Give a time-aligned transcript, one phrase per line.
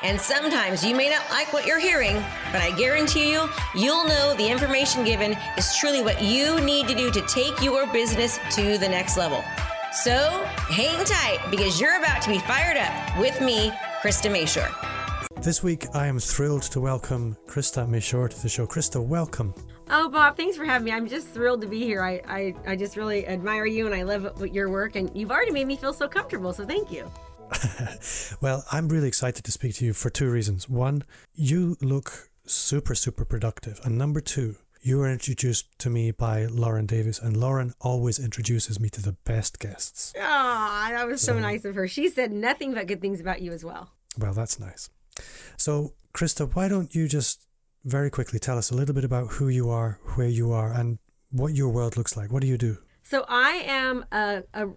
[0.00, 2.14] And sometimes you may not like what you're hearing,
[2.52, 6.94] but I guarantee you, you'll know the information given is truly what you need to
[6.94, 9.42] do to take your business to the next level.
[9.92, 14.72] So hang tight because you're about to be fired up with me, Krista Mashore.
[15.42, 18.68] This week, I am thrilled to welcome Krista Mashore to the show.
[18.68, 19.52] Krista, welcome.
[19.90, 20.92] Oh, Bob, thanks for having me.
[20.92, 22.04] I'm just thrilled to be here.
[22.04, 25.50] I, I, I just really admire you and I love your work, and you've already
[25.50, 27.10] made me feel so comfortable, so thank you.
[28.40, 30.68] well, I'm really excited to speak to you for two reasons.
[30.68, 31.02] One,
[31.34, 33.80] you look super, super productive.
[33.84, 38.78] And number two, you were introduced to me by Lauren Davis, and Lauren always introduces
[38.78, 40.12] me to the best guests.
[40.16, 40.20] Oh,
[40.90, 41.88] that was so, so nice of her.
[41.88, 43.90] She said nothing but good things about you as well.
[44.16, 44.88] Well, that's nice.
[45.56, 47.46] So, Krista, why don't you just
[47.84, 50.98] very quickly tell us a little bit about who you are, where you are, and
[51.30, 52.32] what your world looks like?
[52.32, 52.78] What do you do?
[53.08, 54.68] So I am a, a,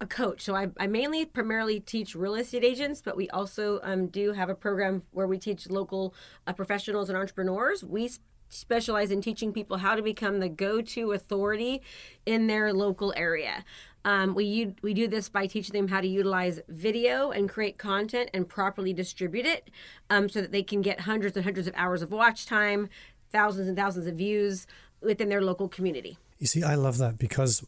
[0.00, 0.42] a coach.
[0.42, 4.48] So I, I, mainly primarily teach real estate agents, but we also um, do have
[4.48, 6.14] a program where we teach local
[6.46, 7.82] uh, professionals and entrepreneurs.
[7.82, 8.12] We
[8.50, 11.82] specialize in teaching people how to become the go-to authority
[12.24, 13.64] in their local area.
[14.04, 18.30] Um, we we do this by teaching them how to utilize video and create content
[18.32, 19.70] and properly distribute it,
[20.08, 22.88] um, so that they can get hundreds and hundreds of hours of watch time,
[23.32, 24.68] thousands and thousands of views
[25.00, 26.16] within their local community.
[26.42, 27.64] You see, I love that because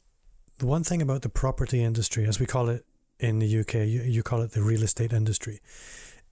[0.58, 2.84] the one thing about the property industry, as we call it
[3.20, 5.61] in the UK, you, you call it the real estate industry,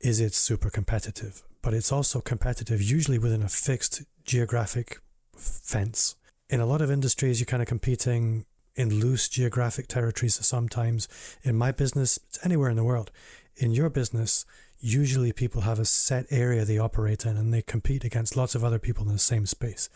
[0.00, 1.44] is it's super competitive.
[1.62, 4.98] But it's also competitive, usually within a fixed geographic
[5.36, 6.16] fence.
[6.50, 11.06] In a lot of industries, you're kind of competing in loose geographic territories sometimes.
[11.44, 13.12] In my business, it's anywhere in the world.
[13.54, 14.44] In your business,
[14.80, 18.64] usually people have a set area they operate in and they compete against lots of
[18.64, 19.88] other people in the same space.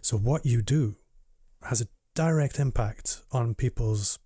[0.00, 0.96] So, what you do
[1.64, 4.18] has a direct impact on people's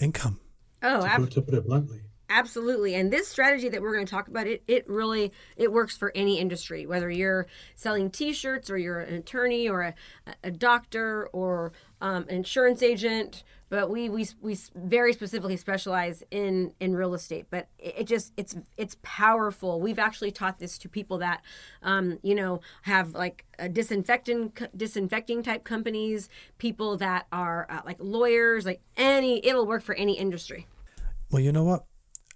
[0.00, 0.40] income.
[0.82, 2.02] Oh, to, to put it bluntly.
[2.28, 2.94] Absolutely.
[2.94, 6.10] And this strategy that we're going to talk about, it it really it works for
[6.14, 9.94] any industry, whether you're selling t-shirts or you're an attorney or a,
[10.42, 16.72] a doctor or um, an insurance agent but we we we very specifically specialize in
[16.78, 19.80] in real estate but it, just it's it's powerful.
[19.80, 21.40] We've actually taught this to people that
[21.82, 26.28] um, you know have like a disinfecting disinfecting type companies
[26.58, 30.66] people that are uh, like lawyers like any it'll work for any industry.
[31.30, 31.86] Well you know what?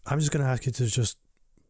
[0.07, 1.19] I'm just going to ask you to just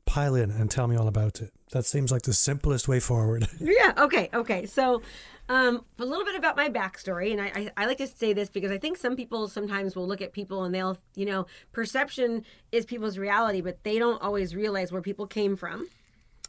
[0.06, 3.46] pile in and tell me all about it that seems like the simplest way forward
[3.60, 5.02] yeah okay okay so
[5.48, 8.48] um, a little bit about my backstory, and I, I, I, like to say this
[8.48, 12.44] because I think some people sometimes will look at people and they'll, you know, perception
[12.72, 15.86] is people's reality, but they don't always realize where people came from.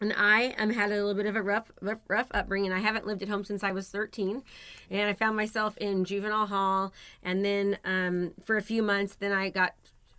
[0.02, 2.72] And I um, had a little bit of a rough, rough, rough upbringing.
[2.72, 4.44] I haven't lived at home since I was 13,
[4.90, 6.94] and I found myself in juvenile hall.
[7.22, 9.74] And then um, for a few months, then I got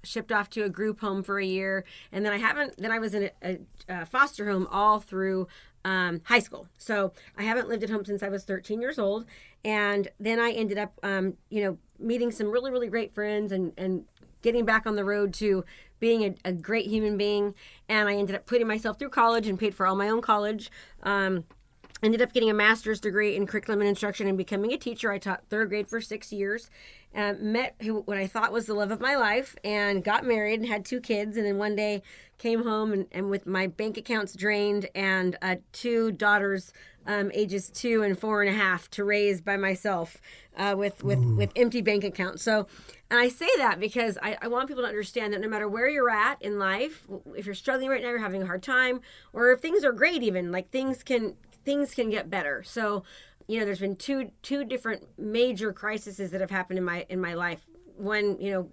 [0.04, 2.76] shipped off to a group home for a year, and then I haven't.
[2.78, 5.48] Then I was in a, a, a foster home all through
[5.84, 6.68] um, high school.
[6.76, 9.24] So I haven't lived at home since I was 13 years old.
[9.64, 13.72] And then I ended up, um, you know, meeting some really, really great friends and,
[13.76, 14.04] and
[14.42, 15.64] getting back on the road to
[15.98, 17.54] being a, a great human being.
[17.88, 20.70] And I ended up putting myself through college and paid for all my own college.
[21.02, 21.44] Um,
[22.02, 25.10] ended up getting a master's degree in curriculum and instruction and becoming a teacher.
[25.10, 26.70] I taught third grade for six years.
[27.14, 30.60] Uh, met who what I thought was the love of my life and got married
[30.60, 31.36] and had two kids.
[31.36, 32.02] And then one day
[32.38, 36.72] came home and, and with my bank accounts drained and uh, two daughters
[37.06, 40.20] um, ages two and four and a half to raise by myself
[40.56, 42.66] uh, with with with empty bank accounts so
[43.10, 45.88] and i say that because I, I want people to understand that no matter where
[45.88, 49.00] you're at in life if you're struggling right now you're having a hard time
[49.32, 51.34] or if things are great even like things can
[51.68, 52.62] things can get better.
[52.62, 53.04] So
[53.46, 57.20] you know there's been two two different major crises that have happened in my in
[57.20, 57.66] my life.
[57.98, 58.70] One you know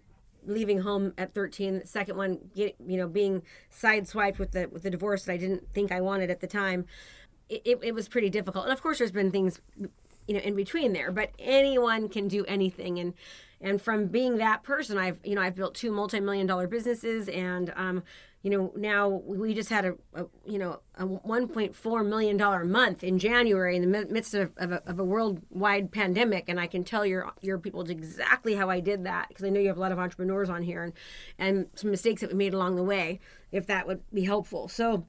[0.47, 4.83] leaving home at 13 the second one get, you know being sideswiped with the with
[4.83, 6.85] the divorce that i didn't think i wanted at the time.
[7.49, 8.63] It, it, it was pretty difficult.
[8.63, 9.59] And of course there's been things
[10.27, 12.97] you know in between there but anyone can do anything.
[12.97, 13.13] And
[13.59, 17.73] and from being that person i've you know i've built two multi-million dollar businesses and
[17.75, 18.03] um,
[18.45, 23.03] you know now we just had a, a you know a 1.4 million dollar month
[23.03, 26.47] in January in the midst of, of, a, of a worldwide pandemic.
[26.47, 29.59] And I can tell your your people exactly how I did that because I know
[29.59, 30.93] you have a lot of entrepreneurs on here and
[31.39, 33.19] and some mistakes that we made along the way
[33.51, 34.67] if that would be helpful.
[34.67, 35.07] So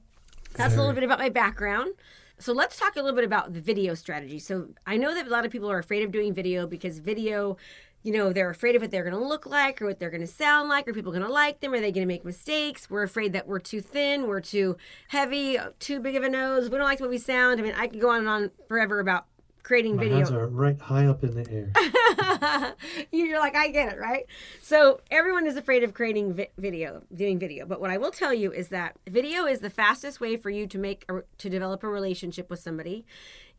[0.55, 1.93] that's a little bit about my background.
[2.39, 4.39] So let's talk a little bit about the video strategy.
[4.39, 7.57] So I know that a lot of people are afraid of doing video because video
[8.03, 10.21] you know, they're afraid of what they're going to look like or what they're going
[10.21, 10.87] to sound like.
[10.87, 11.73] Are people going to like them?
[11.73, 12.89] Are they going to make mistakes?
[12.89, 14.77] We're afraid that we're too thin, we're too
[15.09, 16.69] heavy, too big of a nose.
[16.69, 17.59] We don't like the way we sound.
[17.59, 19.25] I mean, I could go on and on forever about
[19.63, 20.17] creating My video.
[20.19, 22.75] hands are right high up in the air.
[23.11, 24.25] You're like, I get it, right?
[24.61, 27.65] So everyone is afraid of creating vi- video, doing video.
[27.65, 30.67] But what I will tell you is that video is the fastest way for you
[30.67, 33.05] to make a, to develop a relationship with somebody.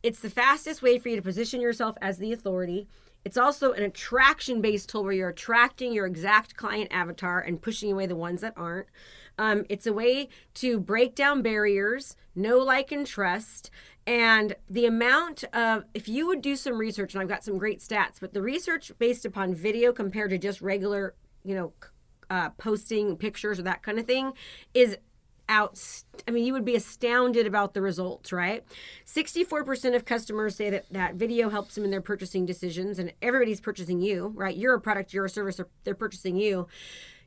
[0.03, 2.89] It's the fastest way for you to position yourself as the authority.
[3.25, 7.93] It's also an attraction based tool where you're attracting your exact client avatar and pushing
[7.93, 8.87] away the ones that aren't.
[9.39, 13.71] Um, it's a way to break down barriers, know, like, and trust.
[14.07, 17.81] And the amount of, if you would do some research, and I've got some great
[17.81, 21.73] stats, but the research based upon video compared to just regular, you know,
[22.31, 24.33] uh, posting pictures or that kind of thing
[24.75, 24.99] is
[25.49, 25.81] out
[26.27, 28.65] i mean you would be astounded about the results right?
[29.07, 33.61] 64% of customers say that that video helps them in their purchasing decisions and everybody's
[33.61, 34.57] purchasing you right?
[34.57, 36.67] You're a product you're a service or they're purchasing you.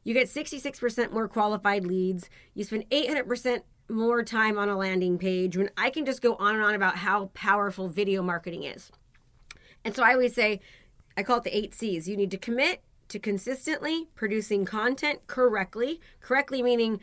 [0.03, 2.27] You get 66% more qualified leads.
[2.55, 6.55] You spend 800% more time on a landing page when i can just go on
[6.55, 8.91] and on about how powerful video marketing is.
[9.83, 10.61] And so i always say
[11.17, 12.07] i call it the eight c's.
[12.07, 16.99] You need to commit to consistently producing content correctly correctly meaning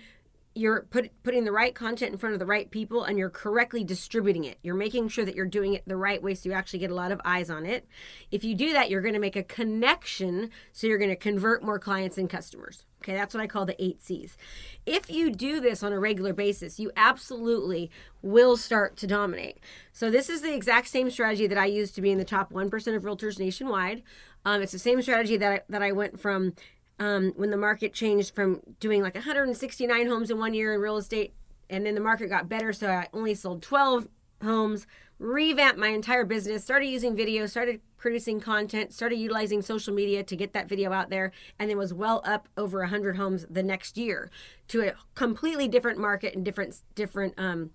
[0.58, 3.84] you're put, putting the right content in front of the right people and you're correctly
[3.84, 4.58] distributing it.
[4.62, 6.94] You're making sure that you're doing it the right way so you actually get a
[6.94, 7.86] lot of eyes on it.
[8.30, 11.62] If you do that, you're going to make a connection so you're going to convert
[11.62, 12.84] more clients and customers.
[13.02, 14.36] Okay, that's what I call the eight C's.
[14.84, 17.90] If you do this on a regular basis, you absolutely
[18.22, 19.58] will start to dominate.
[19.92, 22.52] So, this is the exact same strategy that I use to be in the top
[22.52, 24.02] 1% of realtors nationwide.
[24.44, 26.54] Um, it's the same strategy that I, that I went from
[26.98, 30.96] um, when the market changed from doing like 169 homes in one year in real
[30.96, 31.34] estate,
[31.70, 34.08] and then the market got better, so I only sold 12
[34.42, 34.86] homes,
[35.18, 40.36] revamped my entire business, started using video, started producing content, started utilizing social media to
[40.36, 43.96] get that video out there, and then was well up over 100 homes the next
[43.96, 44.30] year
[44.68, 47.70] to a completely different market and different different um,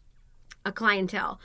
[0.65, 1.39] a clientele.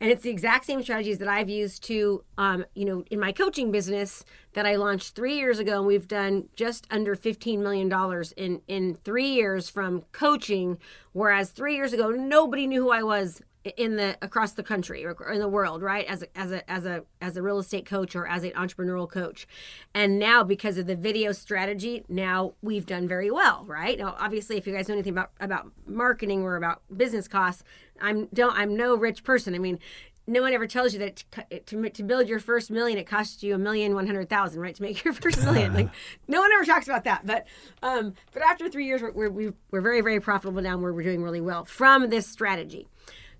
[0.00, 3.32] And it's the exact same strategies that I've used to, um, you know, in my
[3.32, 7.88] coaching business that I launched three years ago, and we've done just under fifteen million
[7.88, 10.78] dollars in in three years from coaching.
[11.12, 13.40] Whereas three years ago, nobody knew who I was
[13.76, 16.04] in the across the country or in the world right?
[16.06, 19.10] As a, as a as a as a real estate coach or as an entrepreneurial
[19.10, 19.46] coach.
[19.94, 23.98] And now because of the video strategy now we've done very well right?
[23.98, 27.62] Now obviously if you guys know anything about about marketing or about business costs
[28.00, 29.54] i'm don't i'm no rich person.
[29.54, 29.78] I mean
[30.26, 31.22] no one ever tells you that
[31.66, 34.74] to, to build your first million it costs you a million one hundred thousand right?
[34.74, 35.72] To make your first million.
[35.72, 35.88] Like
[36.28, 37.24] no one ever talks about that.
[37.24, 37.46] But
[37.82, 41.22] um but after three years we're, we're, we're very very profitable now where we're doing
[41.22, 42.86] really well from this strategy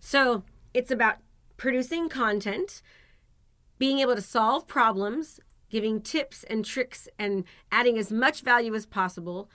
[0.07, 0.43] so
[0.75, 1.17] it's about
[1.57, 2.83] producing content,
[3.79, 5.41] being able to solve problems,
[5.71, 9.49] giving tips and tricks, and adding as much value as possible,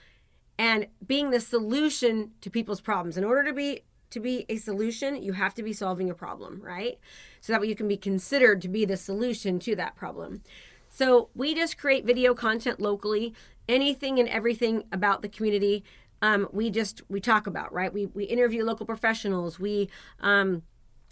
[0.58, 3.16] and being the solution to people's problems.
[3.16, 6.60] In order to be to be a solution, you have to be solving a problem,
[6.60, 6.98] right?
[7.40, 10.42] So that way you can be considered to be the solution to that problem.
[10.88, 13.34] So we just create video content locally,
[13.68, 15.84] anything and everything about the community
[16.22, 17.92] um, we just we talk about right?
[17.92, 19.58] We, we interview local professionals.
[19.58, 19.88] We
[20.20, 20.62] um,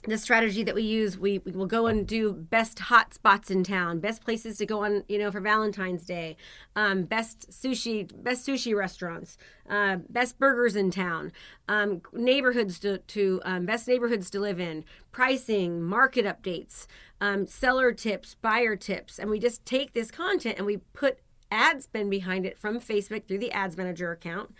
[0.05, 3.65] the strategy that we use we, we will go and do best hot spots in
[3.65, 6.36] town best places to go on you know for valentine's day
[6.77, 9.36] um, best sushi best sushi restaurants
[9.69, 11.32] uh, best burgers in town
[11.67, 16.86] um, neighborhoods to, to um, best neighborhoods to live in pricing market updates
[17.20, 19.19] um, seller tips buyer tips.
[19.19, 21.19] And we just take this content and we put
[21.50, 24.55] ad spend behind it from facebook through the ads manager account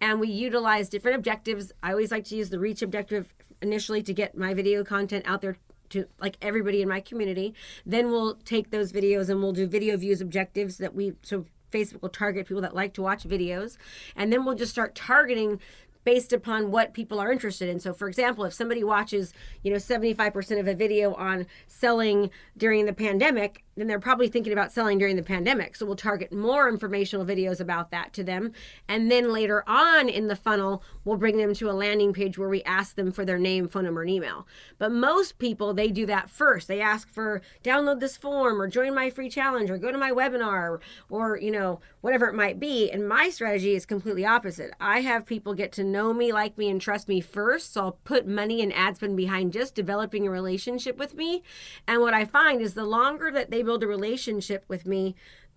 [0.00, 1.72] and we utilize different objectives.
[1.82, 5.42] I always like to use the reach objective initially to get my video content out
[5.42, 5.56] there
[5.90, 7.54] to like everybody in my community.
[7.84, 12.02] Then we'll take those videos and we'll do video views objectives that we so Facebook
[12.02, 13.76] will target people that like to watch videos.
[14.16, 15.60] And then we'll just start targeting
[16.04, 17.78] based upon what people are interested in.
[17.78, 22.86] So for example, if somebody watches, you know, 75% of a video on selling during
[22.86, 25.76] the pandemic, then they're probably thinking about selling during the pandemic.
[25.76, 28.52] So we'll target more informational videos about that to them.
[28.88, 32.48] And then later on in the funnel, we'll bring them to a landing page where
[32.48, 34.46] we ask them for their name, phone number, and email.
[34.78, 36.68] But most people, they do that first.
[36.68, 40.10] They ask for download this form or join my free challenge or go to my
[40.10, 42.90] webinar or, or you know, whatever it might be.
[42.90, 44.72] And my strategy is completely opposite.
[44.80, 47.72] I have people get to know me, like me, and trust me first.
[47.74, 51.42] So I'll put money and ad spend behind just developing a relationship with me.
[51.86, 55.14] And what I find is the longer that they build a relationship with me,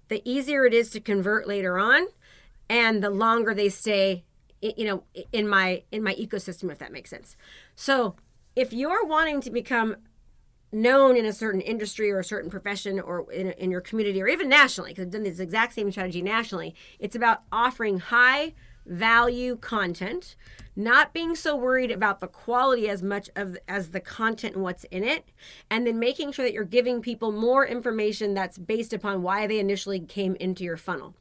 [0.08, 2.08] the easier it is to convert later on,
[2.70, 4.24] and the longer they stay,
[4.62, 7.36] you know, in my in my ecosystem, if that makes sense.
[7.76, 8.16] So
[8.56, 9.98] if you're wanting to become
[10.72, 14.28] known in a certain industry or a certain profession or in, in your community or
[14.28, 18.54] even nationally, because I've done this exact same strategy nationally, it's about offering high
[18.86, 20.36] value content,
[20.76, 24.84] not being so worried about the quality as much of as the content and what's
[24.86, 25.26] in it,
[25.70, 29.60] and then making sure that you're giving people more information that's based upon why they
[29.60, 31.16] initially came into your funnel.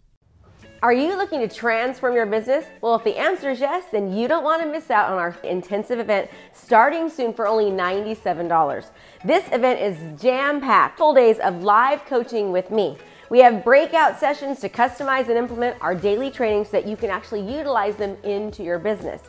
[0.83, 2.65] Are you looking to transform your business?
[2.81, 5.37] Well, if the answer is yes, then you don't want to miss out on our
[5.45, 8.91] intensive event starting soon for only $97.
[9.25, 12.99] This event is jam packed, full days of live coaching with me.
[13.33, 17.09] We have breakout sessions to customize and implement our daily trainings so that you can
[17.09, 19.23] actually utilize them into your business.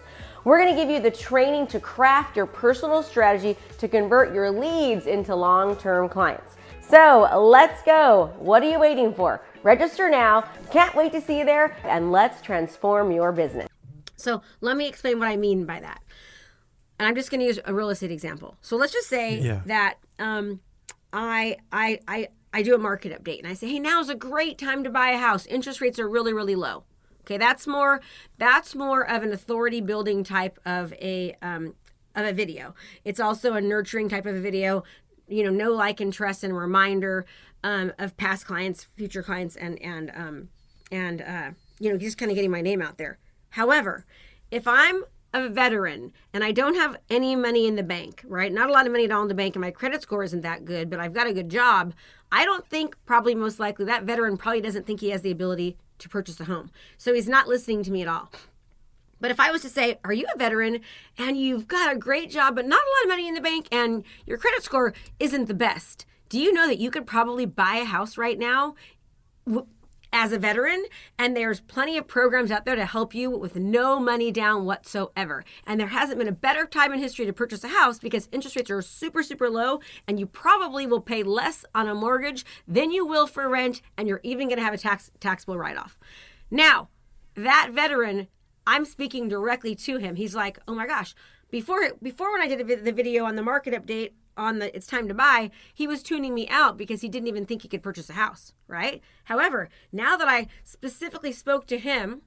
[0.43, 4.51] We're going to give you the training to craft your personal strategy to convert your
[4.51, 6.57] leads into long term clients.
[6.81, 8.33] So let's go.
[8.39, 9.41] What are you waiting for?
[9.63, 10.50] Register now.
[10.69, 13.69] Can't wait to see you there, and let's transform your business.
[14.17, 16.01] So let me explain what I mean by that.
[17.00, 18.57] And I'm just going to use a real estate example.
[18.60, 19.62] So let's just say Yeah.
[19.65, 20.60] that um,
[21.13, 24.57] I, I, I, I do a market update and I say, hey, now's a great
[24.57, 25.45] time to buy a house.
[25.48, 26.83] Interest rates are really, really low.
[27.22, 28.01] Okay, that's more
[28.38, 31.74] that's more of an authority building type of a um,
[32.15, 32.75] of a video.
[33.05, 34.83] It's also a nurturing type of a video.
[35.27, 37.25] You know, no like and trust and reminder
[37.63, 40.50] um, of past clients, future clients, and and um,
[40.91, 43.19] and uh, you know, just kind of getting my name out there.
[43.51, 44.05] However,
[44.51, 48.51] if I'm a veteran and I don't have any money in the bank, right?
[48.51, 50.41] Not a lot of money at all in the bank, and my credit score isn't
[50.41, 51.93] that good, but I've got a good job.
[52.33, 55.77] I don't think probably most likely that veteran probably doesn't think he has the ability
[55.99, 56.71] to purchase a home.
[56.97, 58.31] So he's not listening to me at all.
[59.21, 60.79] But if I was to say, Are you a veteran
[61.17, 63.67] and you've got a great job, but not a lot of money in the bank,
[63.71, 66.07] and your credit score isn't the best?
[66.27, 68.73] Do you know that you could probably buy a house right now
[70.13, 70.86] as a veteran?
[71.20, 75.43] And there's plenty of programs out there to help you with no money down whatsoever.
[75.67, 78.55] And there hasn't been a better time in history to purchase a house because interest
[78.55, 82.91] rates are super, super low, and you probably will pay less on a mortgage than
[82.91, 85.98] you will for rent, and you're even going to have a tax taxable write off.
[86.50, 86.89] Now,
[87.36, 88.27] that veteran,
[88.67, 90.15] I'm speaking directly to him.
[90.15, 91.15] He's like, "Oh my gosh!"
[91.50, 95.07] Before before when I did the video on the market update on the it's time
[95.07, 98.09] to buy, he was tuning me out because he didn't even think he could purchase
[98.09, 99.01] a house, right?
[99.25, 102.21] However, now that I specifically spoke to him,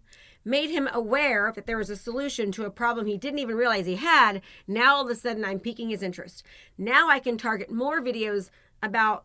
[0.44, 3.84] made him aware that there was a solution to a problem he didn't even realize
[3.84, 6.44] he had, now all of a sudden I'm piquing his interest.
[6.78, 9.24] Now I can target more videos about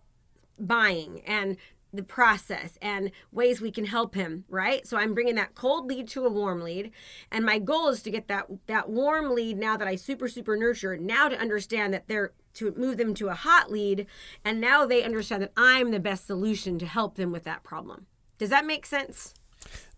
[0.57, 1.57] buying and
[1.93, 4.86] the process and ways we can help him right?
[4.88, 6.91] So i'm bringing that cold lead to a warm lead.
[7.31, 10.55] And my goal is to get that that warm lead now that i super super
[10.55, 14.07] nurture now to understand that they're to move them to a hot lead.
[14.43, 18.07] And now they understand that i'm the best solution to help them with that problem.
[18.38, 19.33] Does that make sense?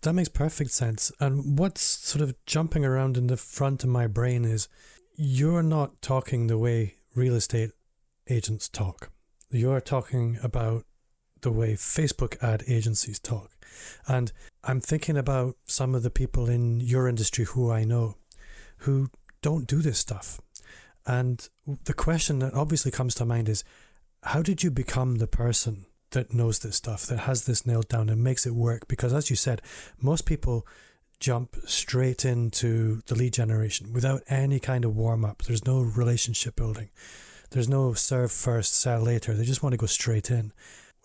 [0.02, 1.10] That makes perfect sense.
[1.18, 4.68] And what's sort of jumping around in the front of my brain is
[5.16, 7.70] you're not talking the way real estate
[8.28, 9.10] agents talk.
[9.50, 10.84] You're talking about
[11.44, 13.52] the way Facebook ad agencies talk.
[14.08, 14.32] And
[14.64, 18.16] I'm thinking about some of the people in your industry who I know
[18.78, 19.10] who
[19.42, 20.40] don't do this stuff.
[21.06, 21.48] And
[21.84, 23.62] the question that obviously comes to mind is
[24.22, 28.08] how did you become the person that knows this stuff, that has this nailed down
[28.08, 28.88] and makes it work?
[28.88, 29.60] Because as you said,
[30.00, 30.66] most people
[31.20, 35.42] jump straight into the lead generation without any kind of warm up.
[35.42, 36.88] There's no relationship building.
[37.50, 39.34] There's no serve first, sell later.
[39.34, 40.52] They just want to go straight in.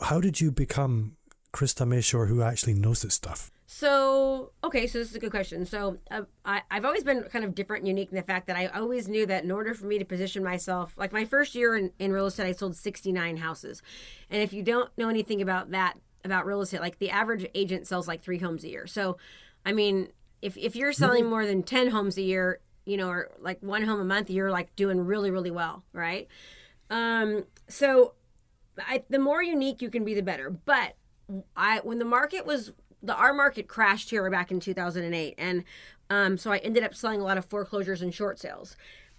[0.02, 1.18] How did you become
[1.54, 3.52] Krista Mashore who actually knows this stuff?
[3.72, 5.64] So, okay, so this is a good question.
[5.64, 8.56] So, uh, I, I've always been kind of different and unique in the fact that
[8.56, 11.76] I always knew that in order for me to position myself, like my first year
[11.78, 13.84] in, in real estate, I sold 69 houses.
[14.32, 17.86] And if you don't know anything about that, about real estate, like the average agent
[17.86, 18.88] sells like three homes a year.
[18.88, 19.18] So,
[19.64, 20.10] I mean,
[20.42, 23.84] if, if you're selling more than 10 homes a year, you know, or like one
[23.84, 26.28] home a month, you're like doing really, really well, right?
[26.90, 28.14] Um, so,
[28.88, 30.50] I, the more unique you can be, the better.
[30.50, 30.96] But
[31.56, 35.64] I when the market was the our market crashed here back in 2008 and
[36.10, 38.76] um, so i ended up selling a lot of foreclosures and short sales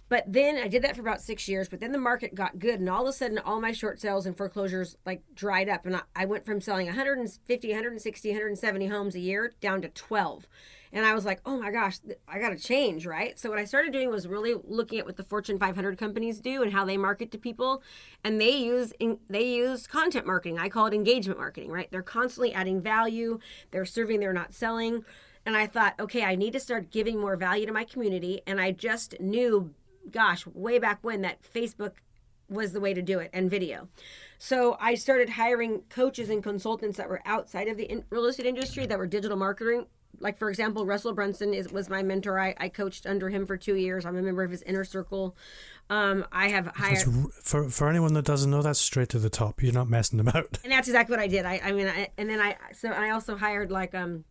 [0.09, 2.79] but then i did that for about six years but then the market got good
[2.79, 5.95] and all of a sudden all my short sales and foreclosures like dried up and
[5.95, 10.47] i, I went from selling 150 160 170 homes a year down to 12
[10.93, 13.37] and i was like oh my gosh i gotta change right?
[13.39, 16.63] So what i started doing was really looking at what the fortune 500 companies do
[16.63, 17.83] and how they market to people.
[18.23, 18.93] And they use
[19.29, 20.59] they use content marketing.
[20.59, 21.89] I call it engagement marketing right?
[21.91, 23.39] They're constantly adding value.
[23.71, 25.03] They're serving they're not selling.
[25.45, 28.41] And i thought okay i need to start giving more value to my community.
[28.47, 29.73] And i just knew
[30.09, 31.93] gosh way back when that facebook
[32.49, 33.87] was the way to do it and video.
[34.37, 38.85] So I started hiring coaches and consultants that were outside of the real estate industry
[38.87, 39.85] that were digital marketing
[40.19, 42.39] like for example, Russell Brunson is was my mentor.
[42.39, 44.05] I, I coached under him for two years.
[44.05, 45.35] I'm a member of his inner circle.
[45.89, 49.29] Um, I have hired That's for for anyone that doesn't know, that's straight to the
[49.29, 49.61] top.
[49.61, 50.59] You're not messing about.
[50.63, 51.45] and that's exactly what I did.
[51.45, 54.23] I, I mean, I, and then I, so I also hired like um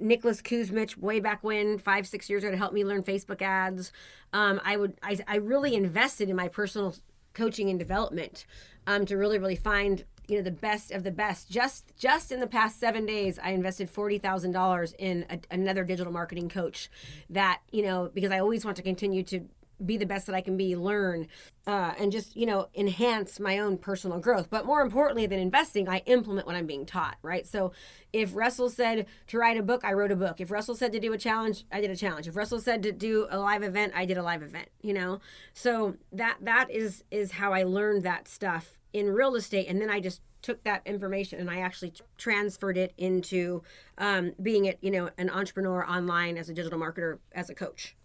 [0.00, 3.92] Nicholas Kusmich way back when five six years ago to help me learn Facebook ads.
[4.32, 6.94] Um, I would I, I really invested in my personal
[7.34, 8.46] coaching and development
[8.86, 11.50] um, to really really find you know the best of the best.
[11.50, 15.84] Just just in the past seven days, I invested forty thousand dollars in a, another
[15.84, 16.90] digital marketing coach.
[17.30, 19.46] That you know because I always want to continue to
[19.84, 21.26] be the best that I can be, learn,
[21.66, 24.48] uh, and just you know enhance my own personal growth.
[24.50, 27.16] But more importantly than investing, I implement what I'm being taught.
[27.22, 27.46] Right.
[27.46, 27.72] So
[28.12, 30.40] if Russell said to write a book, I wrote a book.
[30.40, 32.28] If Russell said to do a challenge, I did a challenge.
[32.28, 34.68] If Russell said to do a live event, I did a live event.
[34.80, 35.20] You know.
[35.52, 39.90] So that that is is how I learned that stuff in real estate, and then
[39.90, 43.62] I just took that information and I actually t- transferred it into
[43.98, 47.96] um, being it you know an entrepreneur online as a digital marketer as a coach.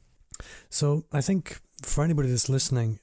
[0.69, 2.99] So I think for anybody that's listening,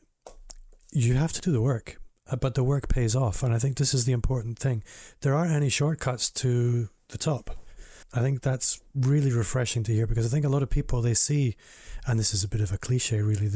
[0.93, 2.01] you have to do the work,
[2.31, 3.43] uh, but the work pays off.
[3.43, 4.83] And I think this is the important thing.
[5.21, 7.51] There aren't any shortcuts to the top.
[8.15, 11.15] I think that's really refreshing to hear because I think a lot of people they
[11.15, 11.57] see,
[12.07, 13.51] and this is a bit of a cliche really,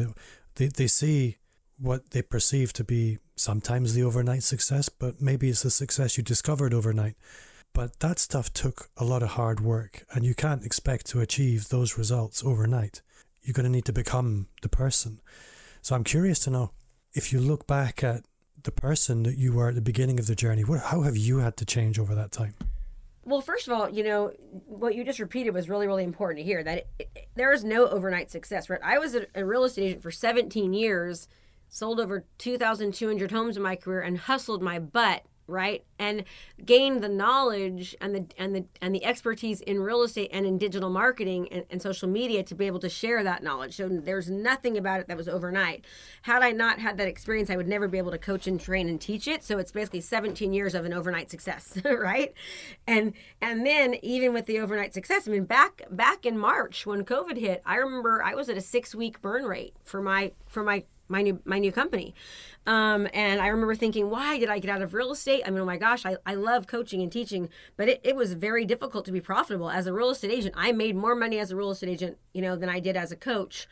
[0.57, 1.39] they, they see
[1.81, 6.23] what they perceive to be sometimes the overnight success, but maybe it's the success you
[6.23, 7.17] discovered overnight.
[7.73, 11.69] But that stuff took a lot of hard work, and you can't expect to achieve
[11.69, 13.01] those results overnight
[13.43, 15.21] you're going to need to become the person.
[15.83, 16.73] So I'm curious to know
[17.15, 18.25] if you look back at
[18.63, 21.39] the person that you were at the beginning of the journey, what, how have you
[21.39, 22.55] had to change over that time?
[23.25, 24.33] Well, first of all, you know,
[24.67, 27.65] what you just repeated was really, really important to hear that it, it, there is
[27.65, 28.81] no overnight success, right?
[28.83, 31.29] I was a, a real estate agent for 17 years,
[31.71, 35.85] sold over 2,200 homes in my career, and hustled my butt right?
[35.99, 36.25] And
[36.65, 40.57] gained the knowledge and the and the and the expertise in real estate and in
[40.57, 43.77] digital marketing and, and, social media to be able to share that knowledge.
[43.77, 45.85] So there's nothing about it that was overnight.
[46.23, 48.89] Had i not had that experience i would never be able to coach and train
[48.89, 49.43] and teach it.
[49.43, 52.33] So it's basically 17 years of an overnight success right?
[52.87, 57.05] And and then even with the overnight success i mean back back in march when
[57.05, 60.63] covid hit i remember i was at a six week burn rate for my for
[60.63, 62.15] my my new my new company.
[62.67, 65.43] Um, and i remember thinking why did i get out of real estate?
[65.47, 68.35] I mean oh my gosh i, I love coaching and teaching but it, it was
[68.35, 69.71] very difficult to be profitable.
[69.71, 72.43] As a real estate agent i made more money as a real estate agent you
[72.43, 73.67] know than i did as a coach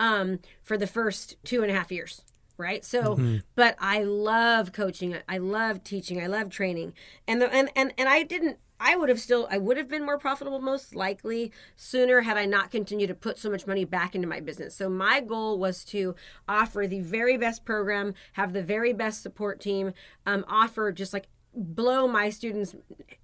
[0.00, 2.22] um, for the first two and a half years
[2.56, 2.84] right?
[2.84, 3.38] So mm-hmm.
[3.56, 5.16] but i love coaching.
[5.28, 6.22] I love teaching.
[6.22, 6.94] I love training.
[7.26, 10.04] And the and and, and i didn't I would have still I would have been
[10.04, 14.14] more profitable most likely sooner had I not continued to put so much money back
[14.14, 14.76] into my business.
[14.76, 16.14] So my goal was to
[16.46, 19.94] offer the very best program, have the very best support team,
[20.26, 22.74] um, offer just like blow my students'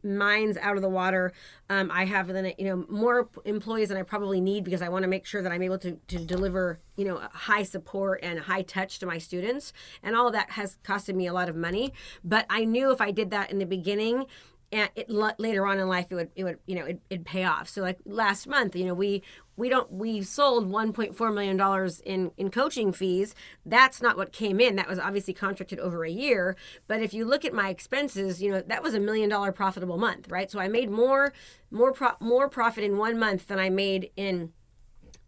[0.03, 1.33] minds out of the water.
[1.69, 5.03] Um, I have then you know more employees than I probably need because I want
[5.03, 8.63] to make sure that I'm able to to deliver you know high support and high
[8.63, 11.93] touch to my students, and all that has costed me a lot of money.
[12.25, 14.25] But I knew if I did that in the beginning
[14.73, 17.45] and it, later on in life it would it would you know it, it'd pay
[17.45, 17.69] off.
[17.69, 19.23] So like last month you know we
[19.57, 23.35] we don't we sold 1.4 million dollars in in coaching fees.
[23.67, 24.77] That's not what came in.
[24.77, 26.57] That was obviously contracted over a year.
[26.87, 29.99] But if you look at my expenses you know that was a million dollar profitable
[29.99, 30.51] month right?
[30.51, 31.33] So i made more
[31.71, 34.53] more pro- more profit in one month than i made in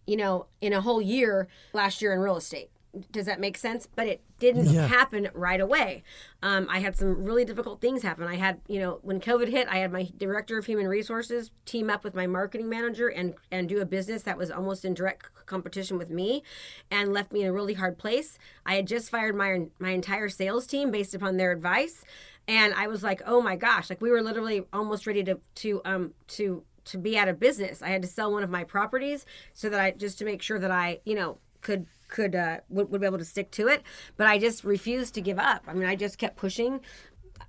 [0.07, 2.71] you know in a whole year last year in real estate
[3.11, 3.89] does that make sense?
[3.95, 4.87] But it didn't yeah.
[4.87, 6.03] happen right away.
[6.43, 8.27] Um, I had some really difficult things happen.
[8.27, 11.89] I had, you know, when COVID hit, I had my director of human resources team
[11.89, 15.31] up with my marketing manager and and do a business that was almost in direct
[15.47, 16.43] competition with me,
[16.91, 18.39] and left me in a really hard place.
[18.67, 22.05] I had just fired my my entire sales team based upon their advice,
[22.47, 25.81] and I was like, oh my gosh, like we were literally almost ready to to
[25.85, 27.81] um to to be out of business.
[27.81, 29.25] I had to sell one of my properties
[29.55, 32.91] so that I just to make sure that I, you know, could could uh, would,
[32.91, 33.83] would be able to stick to it.
[34.17, 35.65] But I just refused to give up.
[35.67, 36.81] I mean, I just kept pushing.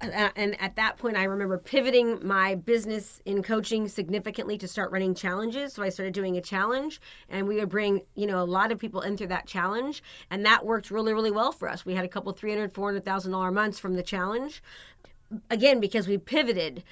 [0.02, 5.14] And at that point, I remember pivoting my business in coaching significantly to start running
[5.14, 5.74] challenges.
[5.74, 7.00] So I started doing a challenge,
[7.30, 10.46] and we would bring you know a lot of people in through that challenge, and
[10.46, 11.86] that worked really really well for us.
[11.86, 14.64] We had a couple three hundred four hundred thousand dollar months from the challenge,
[15.50, 16.84] again because we pivoted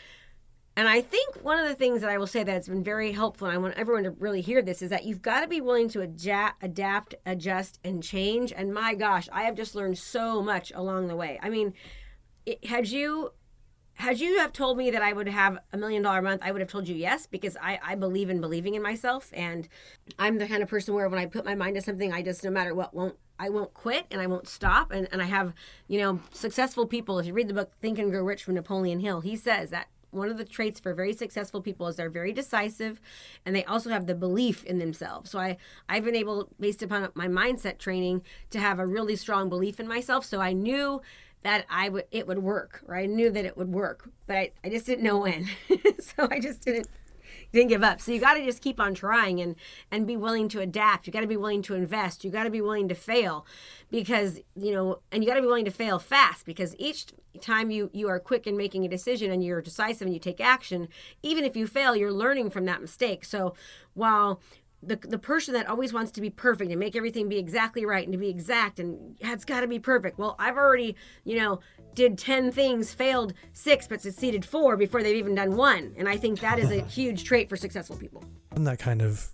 [0.77, 3.47] and I think one of the things that I will say that's been very helpful,
[3.47, 5.89] and I want everyone to really hear this, is that you've got to be willing
[5.89, 8.53] to adapt, adapt, adjust, and change.
[8.53, 11.39] And my gosh, I have just learned so much along the way.
[11.41, 11.73] I mean,
[12.45, 13.33] it, had you
[13.95, 16.61] had you have told me that I would have a million dollar month, I would
[16.61, 19.67] have told you yes because I, I believe in believing in myself, and
[20.17, 22.43] I'm the kind of person where when I put my mind to something, I just
[22.43, 24.91] no matter what won't I won't quit and I won't stop.
[24.91, 25.53] And, and I have,
[25.87, 27.17] you know, successful people.
[27.17, 29.87] If you read the book Think and Grow Rich from Napoleon Hill, he says that
[30.11, 33.01] one of the traits for very successful people is they're very decisive
[33.45, 35.31] and they also have the belief in themselves.
[35.31, 35.57] So I
[35.89, 39.87] I've been able based upon my mindset training to have a really strong belief in
[39.87, 40.25] myself.
[40.25, 41.01] So I knew
[41.43, 44.51] that I would it would work, or I knew that it would work, but I,
[44.63, 45.47] I just didn't know when.
[45.99, 46.87] so I just didn't
[47.51, 48.01] didn't give up.
[48.01, 49.55] So you got to just keep on trying and
[49.91, 51.07] and be willing to adapt.
[51.07, 52.23] You got to be willing to invest.
[52.23, 53.45] You got to be willing to fail
[53.89, 57.07] because, you know, and you got to be willing to fail fast because each
[57.39, 60.41] time you you are quick in making a decision and you're decisive and you take
[60.41, 60.87] action,
[61.23, 63.25] even if you fail, you're learning from that mistake.
[63.25, 63.53] So
[63.93, 64.41] while
[64.83, 68.03] the, the person that always wants to be perfect and make everything be exactly right
[68.03, 70.17] and to be exact and it's got to be perfect.
[70.17, 71.59] Well, I've already, you know,
[71.93, 75.93] did 10 things, failed six, but succeeded four before they've even done one.
[75.97, 78.23] And I think that is a huge trait for successful people.
[78.55, 79.31] In that kind of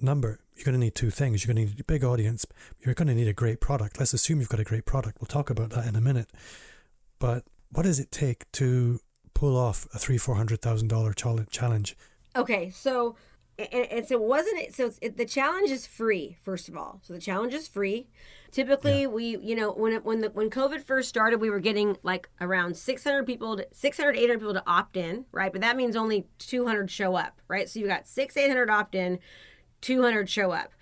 [0.00, 1.44] number, you're going to need two things.
[1.44, 2.44] You're going to need a big audience.
[2.80, 3.98] You're going to need a great product.
[3.98, 5.18] Let's assume you've got a great product.
[5.20, 6.30] We'll talk about that in a minute.
[7.18, 9.00] But what does it take to
[9.34, 11.96] pull off a three, four hundred thousand dollar challenge?
[12.36, 13.16] Okay, so
[13.58, 17.00] and, and so it wasn't it so it, the challenge is free first of all.
[17.02, 18.06] So the challenge is free.
[18.52, 19.08] Typically yeah.
[19.08, 22.28] we you know when it, when the when covid first started we were getting like
[22.40, 25.50] around 600 people to, 600 800 people to opt in right?
[25.50, 27.68] But that means only 200 show up right?
[27.68, 29.18] So you got 6 800 opt in
[29.80, 30.72] 200 show up.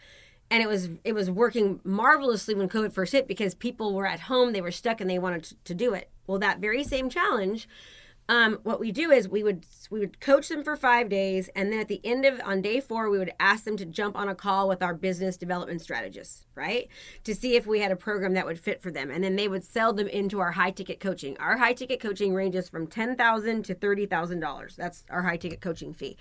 [0.51, 4.21] And it was it was working marvelously when covid first hit because people were at
[4.21, 6.11] home they were stuck and they wanted to, to do it.
[6.27, 7.69] Well that very same challenge
[8.29, 11.73] um, what we do is we would we would coach them for five days, and
[11.73, 14.29] then at the end of on day four, we would ask them to jump on
[14.29, 16.89] a call with our business development strategists, right,
[17.23, 19.47] to see if we had a program that would fit for them, and then they
[19.47, 21.37] would sell them into our high ticket coaching.
[21.39, 24.75] Our high ticket coaching ranges from ten thousand to thirty thousand dollars.
[24.75, 26.17] That's our high ticket coaching fee.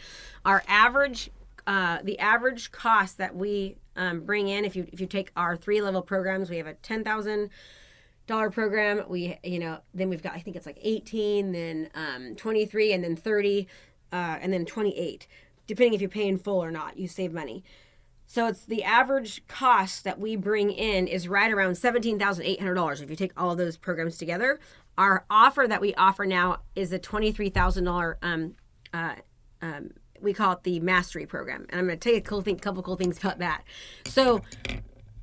[0.45, 1.31] Our average
[1.67, 5.57] uh, the average cost that we um, bring in if you if you take our
[5.57, 7.49] three level programs, we have a ten thousand
[8.27, 12.35] dollar program we you know then we've got i think it's like 18 then um,
[12.35, 13.67] 23 and then 30
[14.11, 15.27] uh, and then 28
[15.67, 17.63] depending if you're paying full or not you save money.
[18.27, 23.15] So it's the average cost that we bring in is right around $17800 if you
[23.15, 24.59] take all those programs together.
[24.97, 28.55] Our offer that we offer now is a $23000 um,
[28.93, 29.15] uh,
[29.61, 31.65] um, we call it the mastery program.
[31.69, 33.63] And i'm going to tell you a cool thing, couple cool things about that.
[34.05, 34.41] So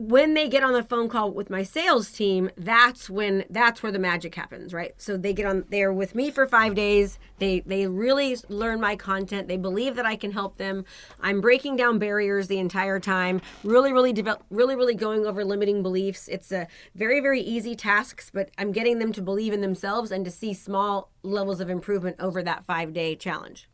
[0.09, 3.93] when they get on the phone call with my sales team that's when that's where
[3.93, 4.95] the magic happens right?
[4.99, 7.19] So they get on they're with me for five days.
[7.39, 9.49] They they really learn my content.
[9.49, 10.85] They believe that i can help them.
[11.21, 13.41] I'm breaking down barriers the entire time.
[13.63, 16.29] Really really develop really really going over limiting beliefs.
[16.29, 20.25] It's a very very easy tasks but i'm getting them to believe in themselves and
[20.25, 23.69] to see small levels of improvement over that five day challenge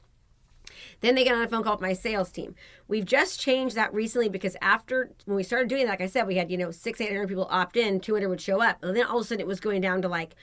[1.00, 2.54] then they get on a phone call with my sales team.
[2.86, 6.26] We've just changed that recently because after when we started doing that, like I said,
[6.26, 8.82] we had, you know, six, 800 people opt in, 200 would show up.
[8.82, 10.34] And then all of a sudden it was going down to like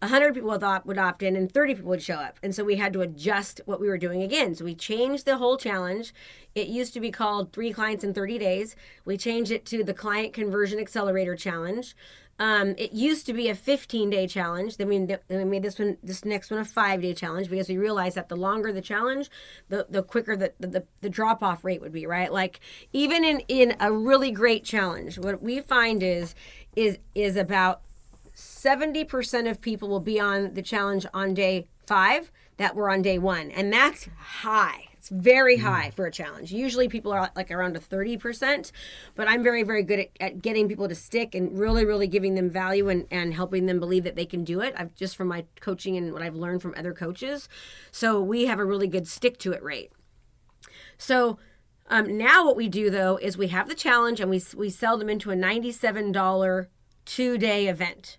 [0.00, 2.38] 100 people would opt, would opt in and 30 people would show up.
[2.42, 4.54] And so we had to adjust what we were doing again.
[4.54, 6.14] So we changed the whole challenge.
[6.54, 8.76] It used to be called Three Clients in 30 Days.
[9.04, 11.94] We changed it to the Client Conversion Accelerator Challenge.
[12.40, 14.76] Um, it used to be a 15 day challenge.
[14.76, 17.68] Then we, then we made this one, this next one, a five day challenge because
[17.68, 19.28] we realized that the longer the challenge,
[19.68, 22.32] the, the quicker the, the, the drop off rate would be, right?
[22.32, 22.60] Like
[22.92, 26.36] even in, in a really great challenge, what we find is,
[26.76, 27.80] is, is about
[28.38, 33.18] 70% of people will be on the challenge on day five that were on day
[33.18, 33.50] one.
[33.50, 34.84] And that's high.
[34.92, 35.62] It's very mm.
[35.62, 36.52] high for a challenge.
[36.52, 38.70] Usually people are like around a 30%,
[39.16, 42.36] but I'm very, very good at, at, getting people to stick and really, really giving
[42.36, 44.72] them value and, and helping them believe that they can do it.
[44.76, 47.48] I've just from my coaching and what I've learned from other coaches.
[47.90, 49.90] So we have a really good stick to it rate.
[50.96, 51.38] So
[51.88, 54.96] um, now what we do though is we have the challenge and we, we sell
[54.96, 56.66] them into a $97
[57.04, 58.18] two day event.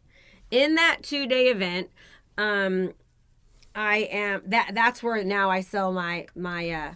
[0.52, 1.90] In that two day event,
[2.38, 2.94] um,
[3.76, 6.94] I am that that's where now I sell my my uh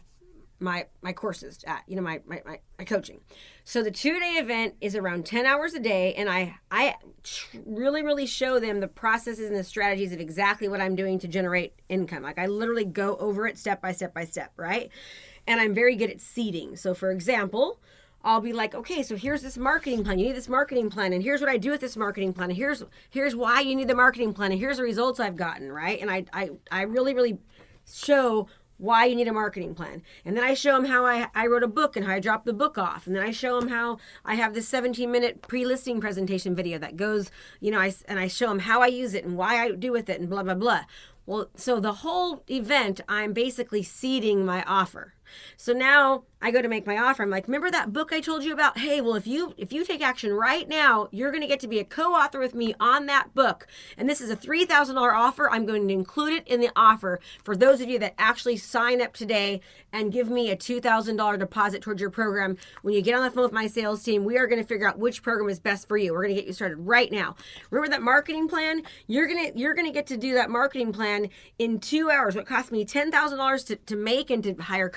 [0.60, 3.20] my my courses at you know my my, my, my coaching.
[3.64, 6.96] So the two day event is around 10 hours a day and i i
[7.66, 11.28] really really show them the processes and the strategies of exactly what i'm doing to
[11.28, 12.24] generate income.
[12.24, 14.90] Like i literally go over it step by step by step right?
[15.46, 16.76] And i'm very good at seeding.
[16.76, 17.80] So for example
[18.24, 20.18] I'll be like, okay, so here's this marketing plan.
[20.20, 22.58] You need this marketing plan, and here's what I do with this marketing plan, and
[22.58, 26.00] here's here's why you need the marketing plan, and here's the results I've gotten, right?
[26.00, 27.40] And I I, I really really
[27.86, 30.02] show why you need a marketing plan.
[30.26, 32.46] And then I show them how I, I wrote a book and how I dropped
[32.46, 33.08] the book off.
[33.08, 36.98] And then I show them how I have this 17 minute pre-listing presentation video that
[36.98, 37.32] goes,
[37.62, 39.92] you know, I, and I show them how I use it and why I do
[39.92, 40.82] with it and blah, blah, blah.
[41.26, 45.14] Well, so the whole event, I'm basically seeding my offer.
[45.58, 47.24] So now I go to make my offer.
[47.24, 48.78] I'm like, remember that book I told you about?
[48.78, 51.68] Hey, well, if you if you take action right now, you're going to get to
[51.68, 53.66] be a co-author with me on that book.
[53.98, 55.50] And this is a three thousand dollar offer.
[55.50, 59.02] I'm going to include it in the offer for those of you that actually sign
[59.02, 59.62] up today
[59.94, 62.58] and give me a two thousand dollar deposit towards your program.
[62.82, 64.88] When you get on the phone with my sales team, we are going to figure
[64.88, 66.12] out which program is best for you.
[66.12, 67.36] We're going to get you started right now.
[67.70, 68.84] Remember that marketing plan?
[69.08, 72.36] You're gonna you're gonna get to do that marketing plan in two hours.
[72.36, 74.90] What cost me ten thousand dollars to make and to hire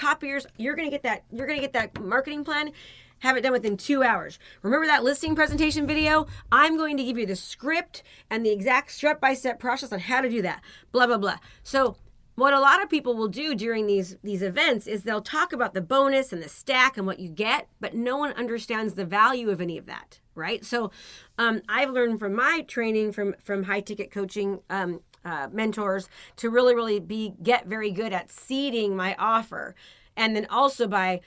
[0.57, 2.73] You're gonna get that you're to get that marketing plan
[3.21, 4.39] have it done within two hours.
[4.63, 6.27] Remember that listing presentation video?
[6.53, 10.01] I'm going to give you the script and the exact step by step process on
[10.01, 10.63] how to do that.
[10.93, 11.39] Blah, blah, blah.
[11.63, 11.97] So,
[12.35, 15.73] what a lot of people will do during these these events is they'll talk about
[15.73, 19.49] the bonus and the stack and what you get but no one understands the value
[19.49, 20.91] of any of that right so
[21.39, 26.51] um, i've learned from my training from from high ticket coaching um, uh, mentors to
[26.51, 29.75] really really be get very good at seeding my offer
[30.17, 31.21] and then also by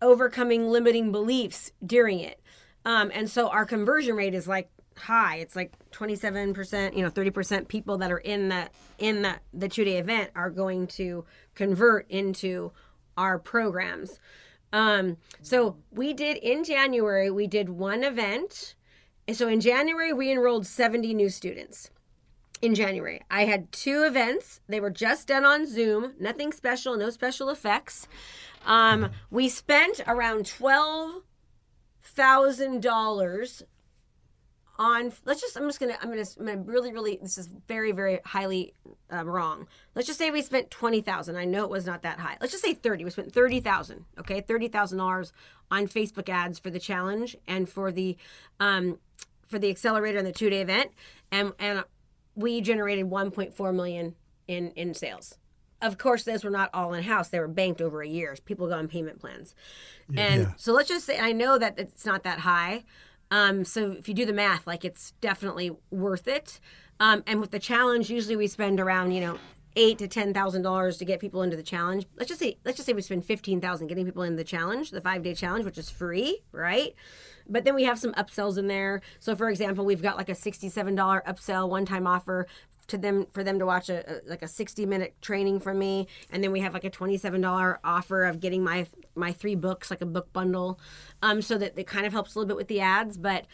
[0.00, 2.40] overcoming limiting beliefs during it.
[2.84, 5.36] Um, and so our conversion rate is like high.
[5.36, 9.84] It's like 27%, you know, 30% people that are in the in the the two
[9.84, 11.24] day event are going to
[11.54, 12.72] convert into
[13.16, 14.18] our programs.
[14.72, 18.74] Um, so we did in January, we did one event.
[19.26, 21.90] And so in January, we enrolled 70 new students
[22.60, 23.22] in January.
[23.30, 24.60] I had two events.
[24.68, 28.08] They were just done on Zoom, nothing special, no special effects.
[28.66, 31.22] Um, we spent around twelve
[32.02, 33.62] thousand dollars
[34.78, 35.12] on.
[35.24, 35.56] Let's just.
[35.56, 35.96] I'm just gonna.
[36.02, 36.24] I'm gonna.
[36.38, 37.18] I'm gonna really, really.
[37.20, 38.74] This is very, very highly
[39.10, 39.66] um, wrong.
[39.94, 41.36] Let's just say we spent twenty thousand.
[41.36, 42.36] I know it was not that high.
[42.40, 43.04] Let's just say thirty.
[43.04, 44.04] We spent thirty thousand.
[44.18, 45.32] Okay, thirty thousand dollars
[45.70, 48.16] on Facebook ads for the challenge and for the,
[48.58, 48.98] um,
[49.46, 50.90] for the accelerator and the two day event,
[51.30, 51.84] and and
[52.38, 54.14] we generated 1.4 million
[54.46, 55.36] in in sales.
[55.82, 58.36] Of course those were not all in house they were banked over a year.
[58.44, 59.54] People go on payment plans.
[60.16, 60.52] And yeah.
[60.56, 62.84] so let's just say i know that it's not that high.
[63.30, 66.60] Um, so if you do the math like it's definitely worth it.
[67.00, 69.38] Um, and with the challenge usually we spend around you know
[69.76, 72.06] eight to ten thousand dollars to get people into the challenge.
[72.16, 74.90] Let's just say let's just say we spend fifteen thousand getting people in the challenge
[74.90, 76.94] the five day challenge which is free right
[77.48, 79.00] but then we have some upsells in there.
[79.18, 82.46] So, for example, we've got like a $67 upsell one time offer
[82.88, 86.08] to them for them to watch a, a, like a 60 minute training from me.
[86.30, 90.00] And then we have like a $27 offer of getting my my three books like
[90.00, 90.78] a book bundle
[91.22, 93.16] um so that it kind of helps a little bit with the ads.
[93.16, 93.46] But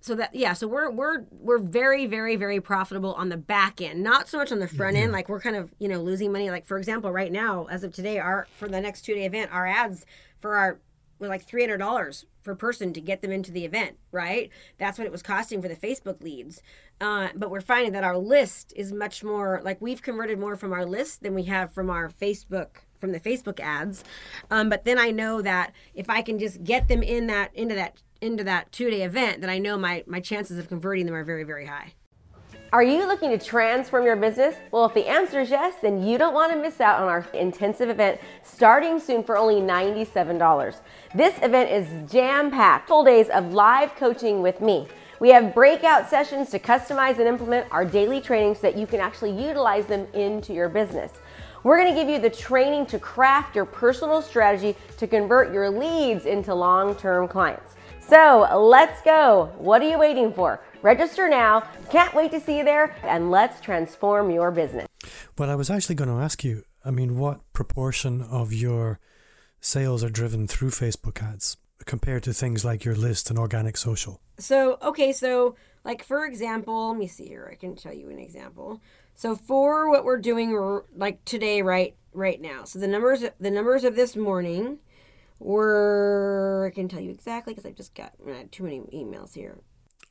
[0.00, 4.00] so that yeah so we're we're we're very very very profitable on the back end
[4.00, 5.12] not so much on the front end.
[5.12, 6.50] Like we're kind of you know losing money.
[6.50, 9.52] Like for example right now as of today our for the next two day event
[9.52, 10.06] our ads
[10.40, 10.78] for our
[11.18, 14.50] were like $300 per person to get them into the event, right?
[14.78, 16.62] That's what it was costing for the Facebook leads.
[17.00, 20.72] Uh, but we're finding that our list is much more like we've converted more from
[20.72, 24.02] our list than we have from our Facebook from the Facebook ads.
[24.50, 27.74] Um, but then I know that if I can just get them in that into
[27.76, 31.14] that into that two day event, then I know my my chances of converting them
[31.14, 31.94] are very very high.
[32.70, 34.54] Are you looking to transform your business?
[34.72, 37.26] Well, if the answer is yes, then you don't want to miss out on our
[37.32, 40.76] intensive event starting soon for only $97.
[41.14, 44.86] This event is jam packed, full days of live coaching with me.
[45.18, 49.00] We have breakout sessions to customize and implement our daily trainings so that you can
[49.00, 51.12] actually utilize them into your business.
[51.62, 55.70] We're going to give you the training to craft your personal strategy to convert your
[55.70, 57.76] leads into long term clients.
[58.08, 59.52] So let's go.
[59.56, 60.60] What are you waiting for?
[60.82, 61.68] Register now.
[61.90, 64.86] Can't wait to see you there, and let's transform your business.
[65.36, 68.98] Well, I was actually going to ask you I mean, what proportion of your
[69.60, 74.20] sales are driven through Facebook ads compared to things like your list and organic social?
[74.38, 77.48] So, okay, so like for example, let me see here.
[77.50, 78.80] I can tell you an example.
[79.14, 82.64] So for what we're doing like today right right now.
[82.64, 84.78] So the numbers the numbers of this morning
[85.40, 89.58] were I can tell you exactly cuz I just got uh, too many emails here.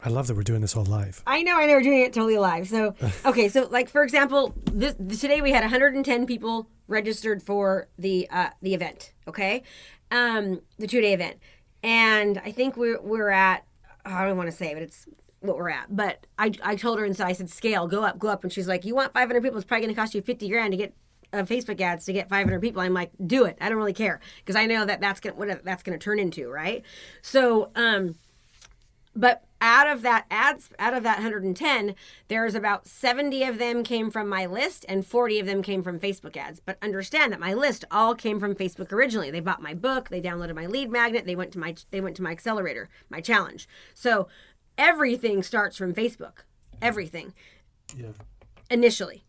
[0.04, 1.24] I love that we're doing this all live.
[1.26, 2.68] I know, I know, we're doing it totally live.
[2.68, 8.30] So, okay, so like for example, this today we had 110 people registered for the
[8.30, 9.14] uh, the event.
[9.28, 9.64] Okay,
[10.12, 11.38] um, the two day event,
[11.82, 13.66] and I think we're we're at
[14.06, 15.08] I don't want to say, but it's
[15.40, 15.96] what we're at.
[15.96, 18.54] But I I told her and so I said scale, go up, go up, and
[18.54, 19.58] she's like, you want 500 people?
[19.58, 20.94] It's probably going to cost you 50 grand to get
[21.34, 22.82] uh, Facebook ads to get 500 people.
[22.82, 23.58] I'm like, do it.
[23.60, 26.50] I don't really care because I know that that's gonna what that's gonna turn into,
[26.50, 26.84] right?
[27.22, 28.16] So, um,
[29.16, 31.96] but out of that ads out of that 110
[32.28, 36.00] there's about 70 of them came from my list and 40 of them came from
[36.00, 36.60] facebook ads.
[36.60, 39.32] But understand that my list all came from facebook originally.
[39.32, 42.16] They bought my book they downloaded my lead magnet they went to my they went
[42.18, 43.68] to my accelerator my challenge.
[43.94, 44.28] So
[44.78, 46.44] everything starts from facebook.
[46.82, 47.34] Everything.
[47.96, 48.12] Yeah.
[48.70, 49.24] Initially.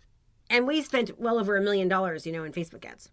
[0.51, 3.11] And we spent well over a million dollars you know in facebook ads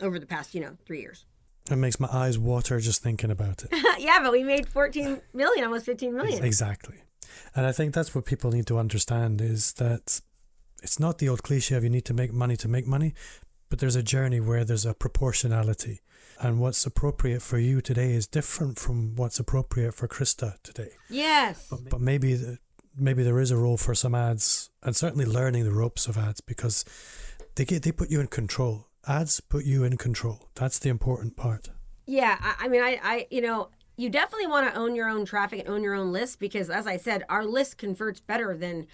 [0.00, 1.24] over the past you know three years
[1.70, 3.70] It makes my eyes water just thinking about it.
[3.98, 6.44] yeah, but we made 14 million, almost 15 million.
[6.44, 6.96] Exactly.
[7.54, 10.20] And I think that's what people need to understand is that
[10.82, 13.14] it's not the old cliche of you need to make money to make money,
[13.68, 16.00] but there's a journey where there's a proportionality.
[16.40, 20.90] And what's appropriate for you today is different from what's appropriate for Krista today.
[21.08, 21.68] Yes.
[21.70, 22.58] But, but maybe the,
[22.96, 26.40] maybe there is a role for some ads and certainly learning the ropes of ads
[26.40, 26.84] because
[27.54, 28.88] they get they put you in control.
[29.06, 30.48] Ads put you in control.
[30.54, 31.70] That's the important part.
[32.06, 35.24] Yeah, I, I mean, I, I, you know, you definitely want to own your own
[35.24, 38.86] traffic and own your own list because, as I said, our list converts better than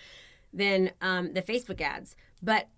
[0.53, 2.17] than um, the Facebook ads.
[2.43, 2.69] But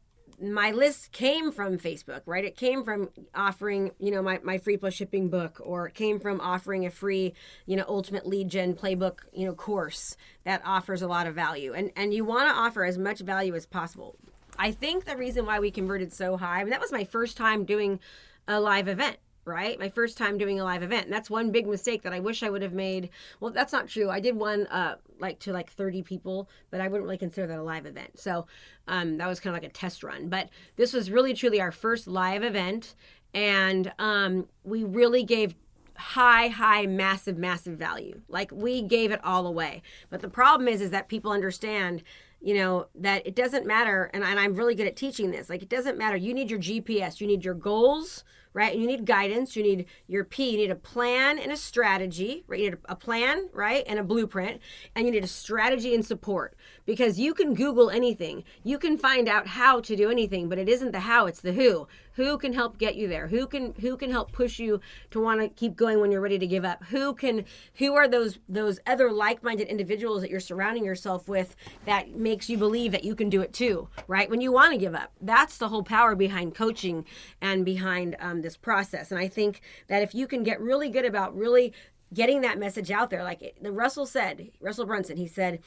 [0.42, 2.44] my list came from Facebook, right?
[2.44, 6.18] It came from offering, you know, my, my free plus shipping book, or it came
[6.18, 7.34] from offering a free,
[7.66, 11.74] you know, ultimate lead gen playbook, you know, course that offers a lot of value.
[11.74, 14.16] And and you want to offer as much value as possible.
[14.60, 17.38] I think the reason why we converted so high, I mean, that was my first
[17.38, 17.98] time doing
[18.46, 19.78] a live event, right?
[19.80, 21.06] My first time doing a live event.
[21.06, 23.08] And that's one big mistake that I wish I would have made.
[23.40, 24.10] Well, that's not true.
[24.10, 27.58] I did one uh like to like 30 people, but I wouldn't really consider that
[27.58, 28.20] a live event.
[28.20, 28.46] So
[28.86, 30.28] um that was kind of like a test run.
[30.28, 32.94] But this was really truly our first live event
[33.32, 35.54] and um we really gave
[35.96, 40.80] high high massive massive value like we gave it all away but the problem is
[40.80, 42.02] is that people understand
[42.40, 45.62] you know that it doesn't matter and, and i'm really good at teaching this like
[45.62, 49.04] it doesn't matter you need your gps you need your goals right and you need
[49.04, 52.78] guidance you need your p you need a plan and a strategy right you need
[52.88, 54.60] a plan right and a blueprint
[54.94, 56.56] and you need a strategy and support
[56.90, 58.42] because you can google anything.
[58.64, 61.52] You can find out how to do anything but it isn't the how it's the
[61.52, 61.86] who.
[62.14, 63.28] Who can help get you there?
[63.28, 64.80] Who can who can help push you
[65.12, 66.82] to want to keep going when you're ready to give up?
[66.86, 72.16] Who can who are those those other like-minded individuals that you're surrounding yourself with that
[72.16, 74.28] makes you believe that you can do it too right?
[74.28, 75.12] When you want to give up.
[75.20, 77.04] That's the whole power behind coaching
[77.40, 79.12] and behind um, this process.
[79.12, 81.72] And i think that if you can get really good about really
[82.12, 85.60] getting that message out there like the russell said russell brunson he said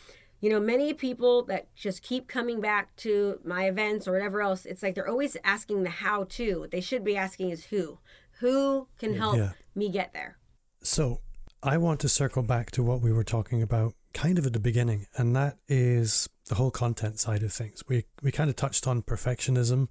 [0.43, 4.65] you know, many people that just keep coming back to my events or whatever else,
[4.65, 6.59] it's like they're always asking the how to.
[6.59, 7.99] What they should be asking is who.
[8.41, 9.53] Who can help Yeah.
[9.73, 10.37] me get there?
[10.81, 11.21] So
[11.63, 14.59] I want to circle back to what we were talking about kind of at the
[14.59, 17.81] beginning, and that is the whole content side of things.
[17.87, 19.87] We we kind of touched on perfectionism,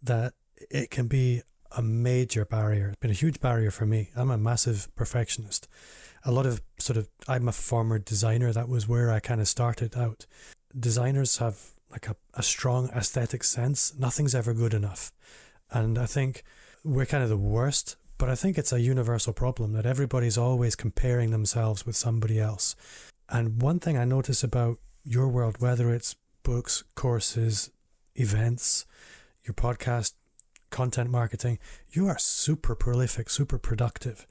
[0.00, 0.34] that
[0.70, 2.90] it can be a major barrier.
[2.90, 4.10] It's been a huge barrier for me.
[4.14, 5.66] I'm a massive perfectionist.
[6.24, 8.52] A lot of sort of I'm a former designer.
[8.52, 10.26] That was where I kind of started out.
[10.78, 13.92] Designers have like a, a strong aesthetic sense.
[13.98, 15.12] Nothing's ever good enough.
[15.70, 16.42] And I think
[16.84, 20.76] we're kind of the worst, but I think it's a universal problem that everybody's always
[20.76, 22.76] comparing themselves with somebody else.
[23.28, 27.70] And one thing I notice about your world, whether it's books, courses,
[28.14, 28.86] events,
[29.44, 30.14] your podcast,
[30.70, 31.58] content marketing,
[31.90, 34.26] you are super prolific, super productive.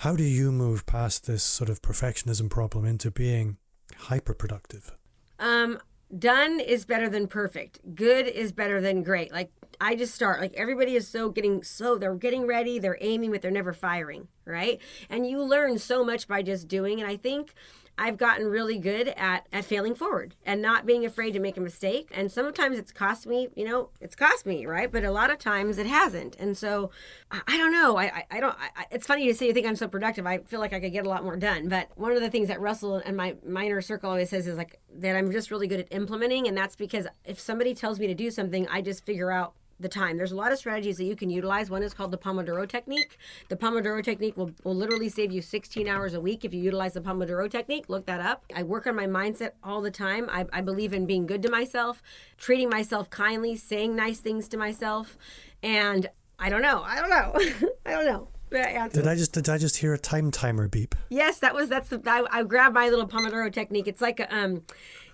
[0.00, 3.56] How do you move past this sort of perfectionism problem into being
[3.96, 4.94] hyper productive?
[5.38, 5.78] Um,
[6.16, 7.80] done is better than perfect.
[7.94, 9.32] Good is better than great.
[9.32, 13.30] Like I just start like everybody is so getting so they're getting ready, they're aiming,
[13.30, 14.80] but they're never firing, right?
[15.08, 17.00] And you learn so much by just doing.
[17.00, 17.54] And I think
[17.98, 21.60] I've gotten really good at at failing forward and not being afraid to make a
[21.60, 22.10] mistake.
[22.12, 24.90] And sometimes it's cost me, you know, it's cost me, right?
[24.90, 26.36] But a lot of times it hasn't.
[26.36, 26.90] And so
[27.30, 27.96] I, don't know.
[27.96, 28.56] I I, I don't.
[28.58, 30.26] I, it's funny to say you think I'm so productive.
[30.26, 31.68] I feel like I could get a lot more done.
[31.68, 34.78] But one of the things that Russell and my minor circle always says is like
[34.98, 38.14] that I'm just really good at implementing, and that's because if somebody tells me to
[38.14, 40.16] do something, I just figure out the time.
[40.16, 41.70] There's a lot of strategies that you can utilize.
[41.70, 43.18] One is called the Pomodoro technique.
[43.48, 46.94] The Pomodoro technique will, will literally save you 16 hours a week if you utilize
[46.94, 47.88] the Pomodoro technique.
[47.88, 48.44] Look that up.
[48.54, 50.28] I work on my mindset all the time.
[50.30, 52.02] I, I believe in being good to myself,
[52.38, 55.18] treating myself kindly, saying nice things to myself.
[55.62, 56.08] And
[56.38, 56.82] I don't know.
[56.82, 57.68] I don't know.
[57.86, 58.28] I don't know.
[58.50, 60.94] Did I just did I just hear a time timer beep?
[61.10, 63.88] Yes, that was that's the I, I grabbed my little Pomodoro technique.
[63.88, 64.62] It's like a um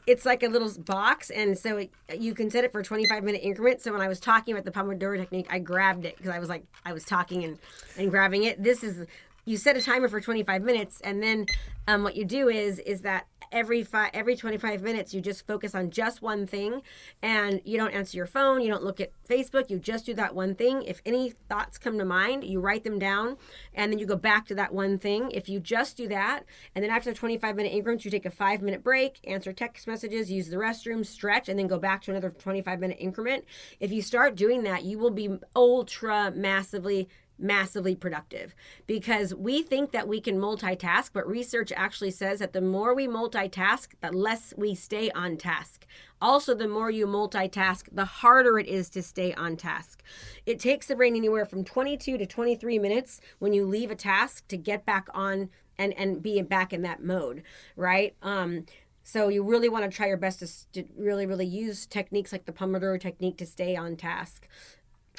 [0.06, 3.40] it's like a little box and so it, you can set it for 25 minute
[3.42, 3.84] increments.
[3.84, 6.48] So when I was talking about the Pomodoro technique, I grabbed it because I was
[6.48, 7.58] like I was talking and
[7.96, 8.62] and grabbing it.
[8.62, 9.06] This is
[9.44, 11.46] you set a timer for 25 minutes and then
[11.88, 15.74] um, what you do is is that every five every 25 minutes you just focus
[15.74, 16.80] on just one thing
[17.22, 20.34] and you don't answer your phone you don't look at facebook you just do that
[20.34, 20.82] one thing.
[20.82, 23.36] If any thoughts come to mind you write them down
[23.74, 25.30] and then you go back to that one thing.
[25.30, 28.30] If you just do that and then after the 25 minute increments you take a
[28.30, 32.10] five minute break answer text messages use the restroom stretch and then go back to
[32.10, 33.44] another 25 minute increment.
[33.80, 37.08] If you start doing that you will be ultra massively
[37.38, 38.54] massively productive
[38.86, 43.06] because we think that we can multitask, but research actually says that the more we
[43.06, 45.86] multitask, the less we stay on task.
[46.20, 50.02] Also, the more you multitask, the harder it is to stay on task.
[50.46, 54.46] It takes the brain anywhere from 22 to 23 minutes when you leave a task
[54.48, 57.42] to get back on and, and be back in that mode,
[57.76, 58.14] right?
[58.22, 58.66] Um,
[59.02, 62.44] so you really want to try your best to, to really, really use techniques like
[62.44, 64.46] the Pomodoro technique to stay on task.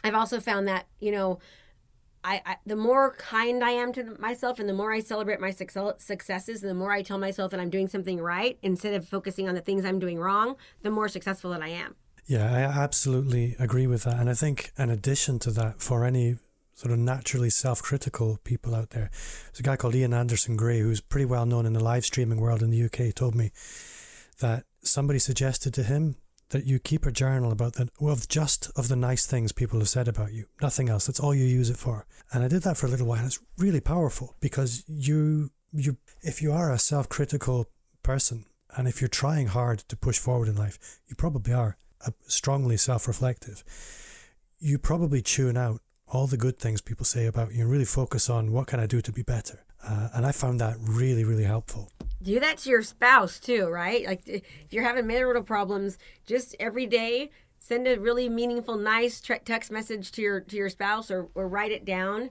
[0.04, 1.40] I've also found that, you know,
[2.24, 5.52] I, I, the more kind I am to myself and the more I celebrate my
[5.52, 9.50] successes and the more I tell myself that I'm doing something right instead of focusing
[9.50, 11.96] on the things I'm doing wrong, the more successful that I am.
[12.26, 14.20] Yeah, I absolutely agree with that.
[14.20, 16.38] And I think in addition to that, for any
[16.74, 21.02] sort of naturally self-critical people out there, there's a guy called Ian Anderson Gray who's
[21.02, 23.52] pretty well known in the live streaming world in the UK told me
[24.40, 26.16] that somebody suggested to him
[26.50, 29.90] that you keep a journal about the of just of the nice things people have
[29.90, 30.46] said about you.
[30.62, 31.08] Nothing else.
[31.08, 32.06] That's all you use it for.
[32.32, 33.20] And I did that for a little while.
[33.20, 37.68] And it's really powerful because you you if you are a self-critical
[38.04, 38.46] person
[38.78, 41.78] and if you're trying hard to push forward in life, you probably are
[42.28, 43.64] strongly self-reflective.
[44.60, 48.30] You probably tune out all the good things people say about you and really focus
[48.30, 49.60] on what can I do to be better.
[49.86, 51.92] Uh, and I found that really, really helpful.
[52.22, 54.06] Do that to your spouse too, right?
[54.06, 59.72] Like if you're having marital problems, just every day send a really meaningful, nice text
[59.72, 62.30] message to your to your spouse or, or write it down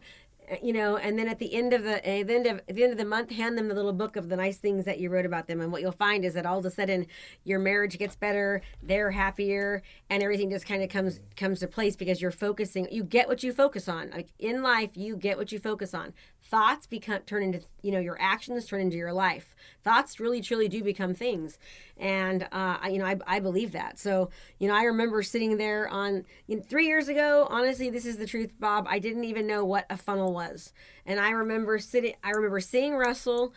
[0.50, 2.74] uh, you know and then at the end of the at the end of at
[2.74, 4.98] the end of the month hand them the little book of the nice things that
[4.98, 5.61] you wrote about them.
[5.61, 7.07] And what you'll find is that all of a sudden
[7.44, 11.96] your marriage gets better they're happier and everything just kind of comes comes to place
[11.96, 14.11] because you're focusing you get what you focus on.
[14.11, 16.12] Like in life you get what you focus on
[16.45, 19.55] thoughts become turn into you know your actions turn into your life.
[19.82, 21.59] Thoughts really truly do become things.
[21.97, 23.99] And uh, you know I, I believe that.
[23.99, 28.07] So you know i remember sitting there on you know, three years ago honestly this
[28.07, 30.72] is the truth bob i didn't even know what a funnel was.
[31.07, 33.55] And i remember sitting i remember seeing russell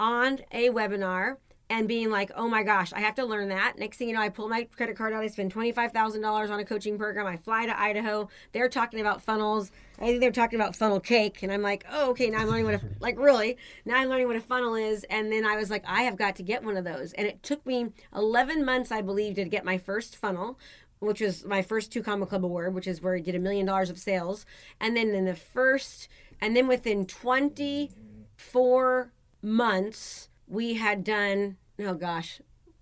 [0.00, 1.36] on a webinar
[1.72, 3.78] and being like, oh my gosh, I have to learn that.
[3.78, 5.22] Next thing you know, I pull my credit card out.
[5.22, 7.26] I spend $25,000 on a coaching program.
[7.26, 8.28] I fly to Idaho.
[8.52, 9.72] They're talking about funnels.
[9.98, 11.42] I think they're talking about funnel cake.
[11.42, 13.56] And I'm like, oh, okay, now I'm learning what a, like really,
[13.86, 15.04] now I'm learning what a funnel is.
[15.04, 17.14] And then I was like, I have got to get one of those.
[17.14, 20.58] And it took me 11 months, I believe, to get my first funnel,
[20.98, 23.64] which was my first two comma club award, which is where I did a million
[23.64, 24.44] dollars of sales.
[24.78, 26.08] And then in the first,
[26.38, 29.10] and then within 24
[29.40, 32.40] months, we had done oh gosh,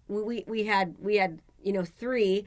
[0.09, 2.45] we we had we had you know three.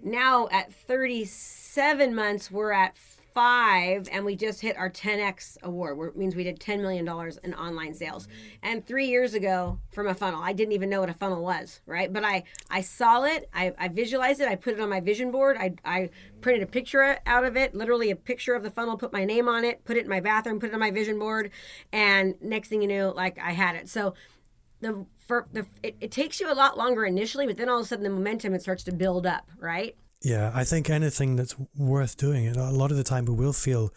[0.00, 2.96] Now at 37 months, we're at
[3.38, 7.38] five, and we just hit our 10x award, which means we did 10 million dollars
[7.44, 8.26] in online sales.
[8.64, 11.80] And three years ago, from a funnel, I didn't even know what a funnel was,
[11.86, 12.12] right?
[12.12, 15.30] But I I saw it, I, I visualized it, I put it on my vision
[15.30, 16.10] board, I I
[16.40, 19.48] printed a picture out of it, literally a picture of the funnel, put my name
[19.48, 21.50] on it, put it in my bathroom, put it on my vision board,
[21.92, 23.88] and next thing you know, like I had it.
[23.88, 24.14] So
[24.80, 27.84] the for the it, it takes you a lot longer initially, but then all of
[27.84, 29.94] a sudden the momentum it starts to build up, right?
[30.22, 33.92] Yeah, I think anything that's worth doing, a lot of the time we will feel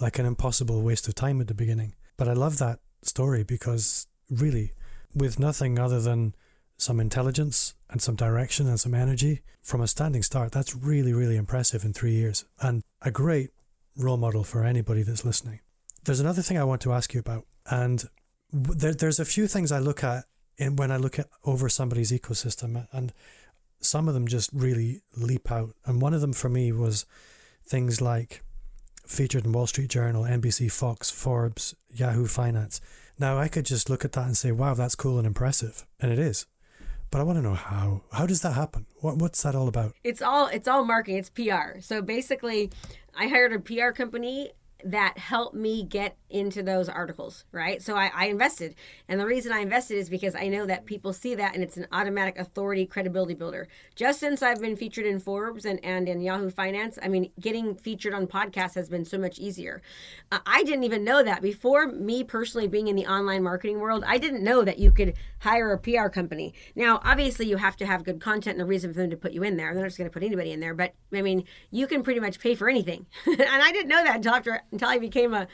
[0.00, 1.94] like an impossible waste of time at the beginning.
[2.16, 4.72] But I love that story because really,
[5.14, 6.34] with nothing other than
[6.78, 11.36] some intelligence and some direction and some energy from a standing start, that's really, really
[11.36, 13.50] impressive in three years and a great
[13.96, 15.60] role model for anybody that's listening.
[16.04, 18.04] There's another thing I want to ask you about, and
[18.52, 20.24] there, there's a few things I look at
[20.58, 23.12] in, when I look at over somebody's ecosystem, and
[23.80, 25.74] some of them just really leap out.
[25.84, 27.06] And one of them for me was
[27.64, 28.42] things like
[29.06, 32.80] featured in Wall Street Journal, NBC, Fox, Forbes, Yahoo Finance.
[33.18, 36.12] Now I could just look at that and say, "Wow, that's cool and impressive," and
[36.12, 36.46] it is.
[37.10, 38.02] But I want to know how.
[38.12, 38.86] How does that happen?
[39.00, 39.94] What What's that all about?
[40.04, 41.18] It's all it's all marketing.
[41.18, 41.80] It's PR.
[41.80, 42.70] So basically,
[43.14, 44.50] I hired a PR company
[44.84, 47.80] that helped me get into those articles, right?
[47.80, 48.74] So I, I, invested.
[49.08, 51.76] And the reason I invested is because I know that people see that and it's
[51.76, 53.68] an automatic authority credibility builder.
[53.94, 57.76] Just since I've been featured in Forbes and, and in Yahoo Finance, I mean, getting
[57.76, 59.82] featured on podcasts has been so much easier.
[60.32, 61.42] Uh, I didn't even know that.
[61.42, 65.14] Before me personally being in the online marketing world, I didn't know that you could
[65.38, 66.54] hire a PR company.
[66.74, 69.32] Now, obviously, you have to have good content and a reason for them to put
[69.32, 69.72] you in there.
[69.72, 72.20] They're not just going to put anybody in there, but I mean, you can pretty
[72.20, 73.06] much pay for anything.
[73.26, 75.46] and I didn't know that until after until I became a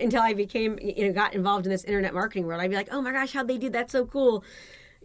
[0.00, 2.60] until I became you know got involved in this internet marketing world.
[2.60, 3.90] I'd be like, oh my gosh, how'd they do that?
[3.90, 4.44] So cool.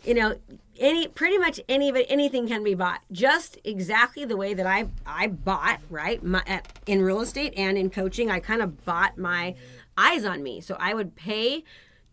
[0.03, 0.35] You know,
[0.79, 5.27] any pretty much any anything can be bought just exactly the way that I I
[5.27, 8.29] bought right my, at, in real estate and in coaching.
[8.29, 9.55] I kind of bought my
[9.97, 11.63] eyes on me, so I would pay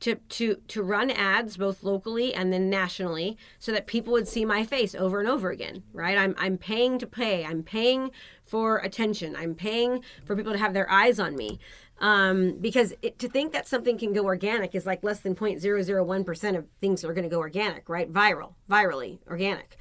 [0.01, 4.45] to to to run ads both locally and then nationally so that people would see
[4.45, 8.11] my face over and over again right i'm i'm paying to pay i'm paying
[8.43, 11.59] for attention i'm paying for people to have their eyes on me
[12.01, 16.57] Um, because it, to think that something can go organic is like less than 0.001%
[16.57, 18.11] of things are going to go organic, right?
[18.11, 19.77] Viral, virally, organic.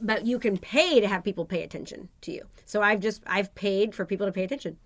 [0.00, 2.46] But you can pay to have people pay attention to you.
[2.64, 4.78] So I've just, I've paid for people to pay attention.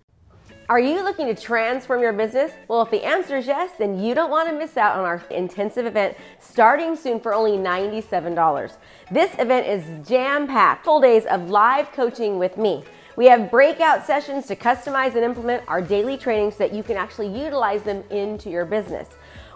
[0.69, 2.51] Are you looking to transform your business?
[2.67, 5.23] Well, if the answer is yes, then you don't want to miss out on our
[5.31, 8.73] intensive event starting soon for only $97.
[9.09, 12.83] This event is jam packed, full days of live coaching with me.
[13.17, 16.97] We have breakout sessions to customize and implement our daily trainings so that you can
[16.97, 19.07] actually utilize them into your business.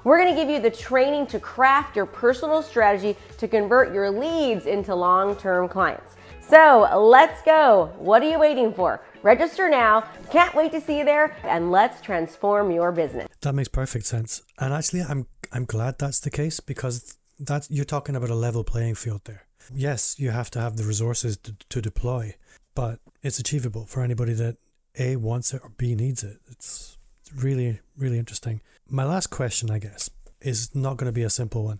[0.04, 4.66] We're to give you the training to craft your personal strategy to convert your leads
[4.66, 6.16] into long term clients.
[6.40, 7.94] So let's go.
[8.00, 9.00] What are you waiting for?
[9.22, 10.10] Register now.
[10.32, 13.28] Can't wait to see you there and let's transform your business.
[13.42, 14.42] That makes perfect sense.
[14.58, 18.64] And actually I'm I'm glad that's the case because that you're talking about a level
[18.64, 19.44] playing field there.
[19.72, 22.36] Yes, you have to have the resources to, to deploy,
[22.74, 24.58] but it's achievable for anybody that
[24.98, 26.38] A wants it or B needs it.
[26.50, 26.98] It's,
[27.36, 28.62] really really interesting.
[28.90, 30.10] My last question, I guess,
[30.42, 31.80] is not going to be a simple one,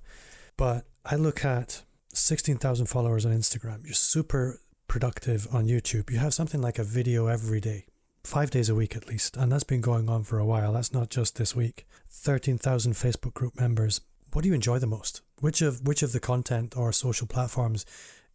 [0.56, 1.84] but I look at
[2.14, 3.84] 16,000 followers on Instagram.
[3.84, 6.10] You're super productive on YouTube.
[6.10, 7.86] You have something like a video every day,
[8.24, 10.74] five days a week at least, and that's been going on for a while.
[10.74, 11.88] That's not just this week.
[12.10, 14.02] 13,000 Facebook group members.
[14.34, 15.22] What do you enjoy the most?
[15.40, 17.86] Which of which of the content or social platforms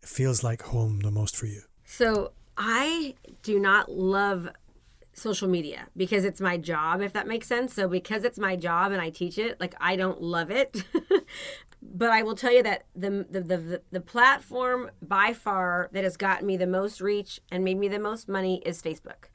[0.03, 1.63] feels like home the most for you?
[1.85, 4.49] So I do not love
[5.13, 7.73] social media because it's my job if that makes sense.
[7.75, 10.85] So because it's my job and i teach it like i don't love it.
[11.83, 16.17] But I will tell you that the, the the the platform by far that has
[16.17, 19.29] gotten me the most reach and made me the most money is Facebook,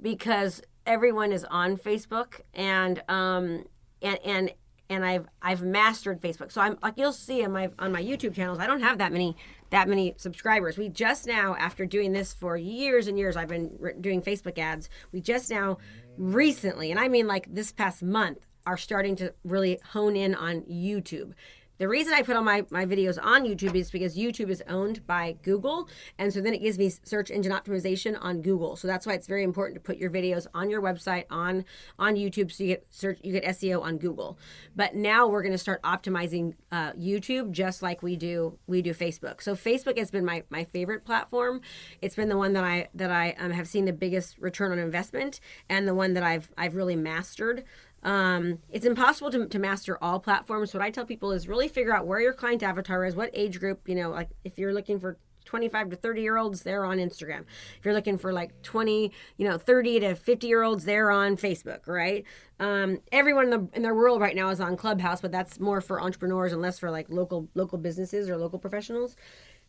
[0.00, 3.64] because everyone is on Facebook and um
[4.02, 4.52] and and
[4.90, 6.52] and I've I've mastered Facebook.
[6.52, 9.12] So I'm like you'll see on my on my YouTube channels, I don't have that
[9.12, 9.36] many
[9.74, 10.78] that many subscribers.
[10.78, 14.56] We just now after doing this for years and years I've been re- doing Facebook
[14.56, 14.88] ads.
[15.10, 15.78] We just now
[16.16, 20.60] recently, and I mean like this past month are starting to really hone in on
[20.62, 21.32] YouTube
[21.78, 25.06] the reason I put all my, my videos on YouTube is because YouTube is owned
[25.06, 25.88] by Google.
[26.18, 28.76] And so then it gives me search engine optimization on Google.
[28.76, 31.64] So that's why it's very important to put your videos on your website on
[31.98, 34.38] on YouTube so you get search you get SEO on Google.
[34.76, 38.94] But now we're going to start optimizing uh, YouTube just like we do we do
[38.94, 39.42] Facebook.
[39.42, 41.60] So Facebook has been my, my favorite platform.
[42.00, 44.78] It's been the one that I that I um, have seen the biggest return on
[44.78, 47.64] investment and the one that I've I've really mastered.
[48.04, 50.74] Um, it's impossible to, to master all platforms.
[50.74, 53.58] What I tell people is really figure out where your client avatar is, what age
[53.58, 56.98] group, you know, like if you're looking for 25 to 30 year olds, they're on
[56.98, 57.44] Instagram.
[57.78, 61.36] If you're looking for like 20, you know, 30 to 50 year olds, they're on
[61.36, 62.24] Facebook, right?
[62.60, 65.80] Um, everyone in, the, in their world right now is on Clubhouse, but that's more
[65.80, 69.16] for entrepreneurs and less for like local local businesses or local professionals.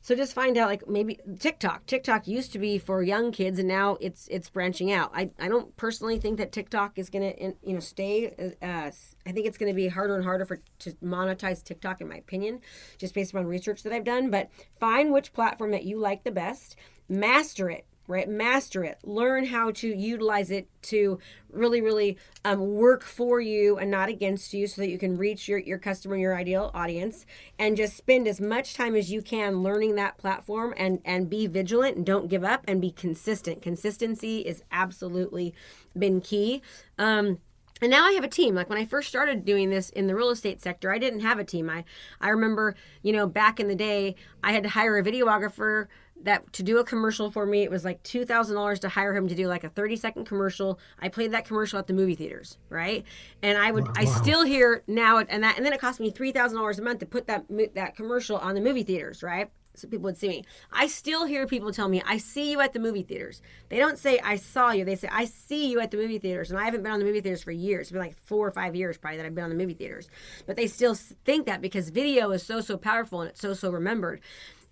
[0.06, 1.88] So just find out like maybe TikTok.
[1.88, 5.10] TikTok used to be for young kids and now it's it's branching out.
[5.16, 8.92] I, I don't personally think that TikTok is going to you know stay uh,
[9.26, 12.18] I think it's going to be harder and harder for to monetize TikTok in my
[12.18, 12.62] opinion,
[13.00, 16.30] just based on research that I've done, but find which platform that you like the
[16.30, 16.76] best,
[17.10, 21.20] master it, right master it learn how to utilize it to
[21.52, 25.48] really really um, work for you and not against you so that you can reach
[25.48, 27.26] your, your customer your ideal audience
[27.58, 31.48] and just spend as much time as you can learning that platform and and be
[31.48, 35.54] vigilant and don't give up and be consistent consistency is absolutely
[35.98, 36.62] been key
[36.98, 37.40] um,
[37.82, 38.56] and now I have a team.
[38.56, 41.40] Like when I first started doing this in the real estate sector, I didn't have
[41.40, 41.70] a team.
[41.70, 41.84] I,
[42.22, 45.88] I remember, you know, back in the day, I had to hire a videographer
[46.24, 47.64] that to do a commercial for me.
[47.64, 50.26] It was like two thousand dollars to hire him to do like a thirty second
[50.26, 50.80] commercial.
[51.00, 53.04] I played that commercial at the movie theaters, right?
[53.42, 53.94] And I would, wow.
[53.98, 56.82] I still hear now, and that, and then it cost me three thousand dollars a
[56.82, 57.46] month to put that
[57.76, 59.50] that commercial on the movie theaters, right?
[59.78, 60.46] So people would see me.
[60.72, 64.00] I still hear people tell me, "I see you at the movie theaters." They don't
[64.00, 66.64] say "I saw you." They say "I see you at the movie theaters," and I
[66.64, 67.88] haven't been on the movie theaters for years.
[67.88, 70.08] It's been like four or five years probably that I've been on the movie theaters,
[70.46, 73.70] but they still think that because video is so so powerful and it's so so
[73.70, 74.22] remembered.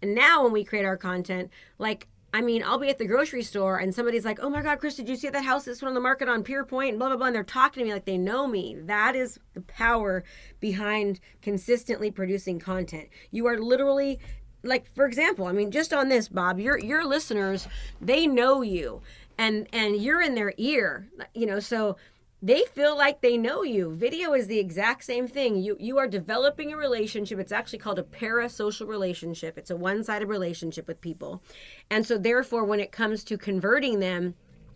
[0.03, 1.49] And now when we create our content,
[1.79, 4.79] like I mean, I'll be at the grocery store and somebody's like, "Oh my God,
[4.79, 7.17] Chris, did you see that house that's on the market on Pier Point?" Blah blah
[7.17, 7.27] blah.
[7.27, 8.75] And they're talking to me like they know me.
[8.77, 10.25] That is the power
[10.59, 13.07] behind consistently producing content.
[13.31, 14.19] You are literally
[14.63, 17.67] like, for example, I mean, just on this, Bob, your your listeners,
[18.01, 19.01] they know you,
[19.37, 21.61] and and you're in their ear, you know.
[21.61, 21.95] So
[22.43, 23.95] they feel like they know you.
[23.95, 25.55] Video is the exact same thing.
[25.55, 27.39] You you are developing a relationship.
[27.39, 29.57] It's actually called a parasocial relationship.
[29.57, 31.41] It's a one-sided relationship with people.
[31.89, 34.35] And so therefore when it comes to converting them,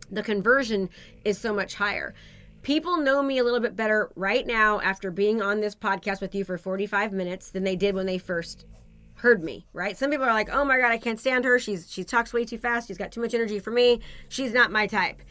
[0.09, 0.89] the conversion
[1.25, 2.15] is so much higher.
[2.61, 6.33] People know me a little bit better right now after being on this podcast with
[6.33, 8.65] you for 45 minutes than they did when they first
[9.15, 9.97] heard me, right?
[9.97, 11.59] Some people are like, "Oh my god, I can't stand her.
[11.59, 12.87] She's she talks way too fast.
[12.87, 13.99] She's got too much energy for me.
[14.29, 15.21] She's not my type."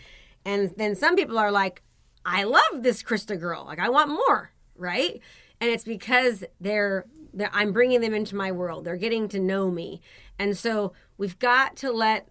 [0.45, 1.83] And then some people are like,
[2.27, 3.65] I love this Krista girl.
[3.65, 5.21] Like I want more, right?
[5.61, 8.85] And it's because they're, they're I'm bringing them into my world.
[8.85, 10.03] They're getting to know me.
[10.39, 12.29] And so we've got to let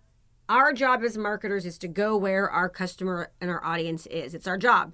[0.49, 4.35] our job as marketers is to go where our customer and our audience is.
[4.35, 4.93] It's our job.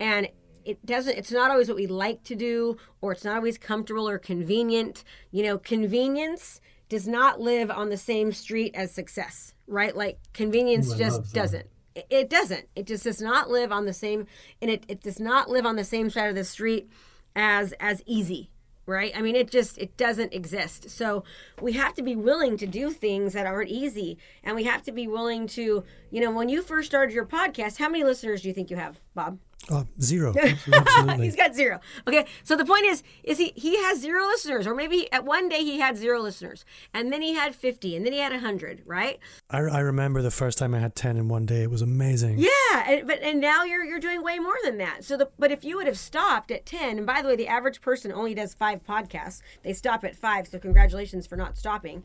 [0.00, 0.28] And
[0.64, 4.08] it doesn't it's not always what we like to do or it's not always comfortable
[4.08, 5.04] or convenient.
[5.30, 9.96] You know, convenience does not live on the same street as success, right?
[9.96, 11.68] Like convenience Ooh, just doesn't.
[11.94, 12.68] It- doesn't.
[12.76, 14.26] It just does not live on the same
[14.62, 16.88] and it, it does not live on the same side of the street
[17.36, 18.50] as as easy
[18.86, 19.12] right?
[19.16, 20.90] I mean it just it doesn't exist.
[20.90, 21.22] So
[21.60, 24.92] we have to be willing to do things that aren't easy and we have to
[24.92, 28.48] be willing to you know when you first started your podcast how many listeners do
[28.48, 29.38] you think you have bob
[29.68, 30.34] Oh, zero.
[30.72, 31.26] Absolutely.
[31.26, 31.80] He's got zero.
[32.08, 35.48] Okay, so the point is, is he he has zero listeners, or maybe at one
[35.48, 38.82] day he had zero listeners, and then he had fifty, and then he had hundred,
[38.86, 39.18] right?
[39.50, 41.62] I, I remember the first time I had 10 in one day.
[41.62, 42.38] It was amazing.
[42.38, 42.48] Yeah,
[42.86, 45.04] and, but and now you're you're doing way more than that.
[45.04, 47.48] So the but if you would have stopped at ten, and by the way, the
[47.48, 49.42] average person only does five podcasts.
[49.62, 52.02] They stop at five, so congratulations for not stopping.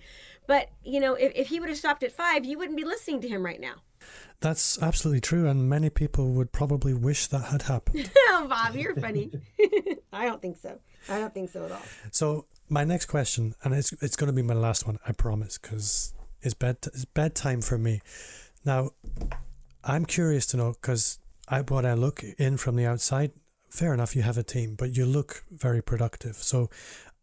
[0.48, 3.22] But you know, if, if he would have stopped at five, you wouldn't be listening
[3.22, 3.76] to him right now.
[4.42, 5.48] That's absolutely true.
[5.48, 8.10] And many people would probably wish that had happened.
[8.30, 9.32] oh, Bob, you're funny.
[10.14, 10.80] I don't think so.
[11.10, 11.82] I don't think so at all.
[12.12, 15.58] So my next question, and it's it's going to be my last one, I promise,
[15.58, 18.02] because it's bed it's bedtime for me.
[18.64, 18.92] Now,
[19.84, 23.32] I'm curious to know because I when I look in from the outside,
[23.70, 26.36] fair enough, you have a team, but you look very productive.
[26.36, 26.70] So.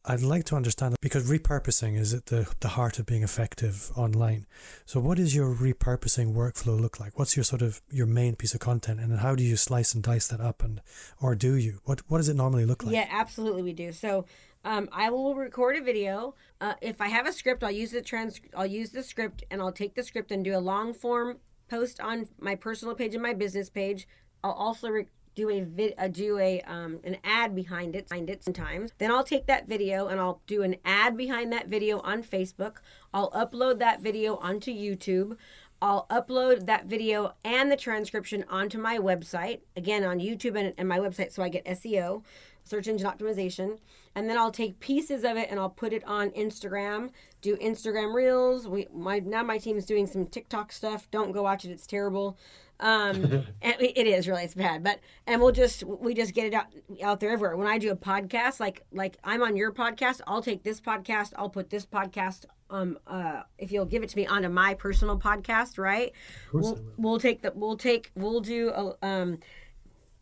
[0.05, 4.47] I'd like to understand because repurposing is at the the heart of being effective online.
[4.85, 7.19] So, what does your repurposing workflow look like?
[7.19, 10.03] What's your sort of your main piece of content, and how do you slice and
[10.03, 10.81] dice that up, and
[11.21, 11.81] or do you?
[11.85, 12.95] What what does it normally look like?
[12.95, 13.93] Yeah, absolutely, we do.
[13.93, 14.25] So
[14.65, 16.35] um, I will record a video.
[16.61, 18.41] Uh, if I have a script, I'll use the trans.
[18.57, 21.39] I'll use the script, and I'll take the script and do a long form
[21.69, 24.09] post on my personal page and my business page.
[24.43, 24.91] I'll also
[25.35, 28.93] do a vid, uh, do a um, an ad behind it, behind it sometimes.
[28.99, 32.79] Then I'll take that video and I'll do an ad behind that video on Facebook.
[33.15, 35.37] I'll upload that video onto YouTube.
[35.83, 40.89] I'll upload that video and the transcription onto my website, again on YouTube and, and
[40.89, 42.23] my website, so I get SEO,
[42.63, 43.79] search engine optimization.
[44.15, 47.11] And then I'll take pieces of it and I'll put it on Instagram,
[47.41, 48.69] do Instagram reels.
[48.69, 51.11] We my now my team's doing some TikTok stuff.
[51.11, 52.39] Don't go watch it; it's terrible.
[52.83, 53.23] Um,
[53.63, 56.53] and it it is really it's bad, but and we'll just we just get it
[56.55, 56.67] out
[57.03, 57.57] out there everywhere.
[57.57, 61.33] When I do a podcast, like like I'm on your podcast, I'll take this podcast,
[61.37, 65.19] I'll put this podcast um uh if you'll give it to me onto my personal
[65.19, 66.13] podcast, right?
[66.53, 69.39] We'll we'll take the we'll take we'll do a um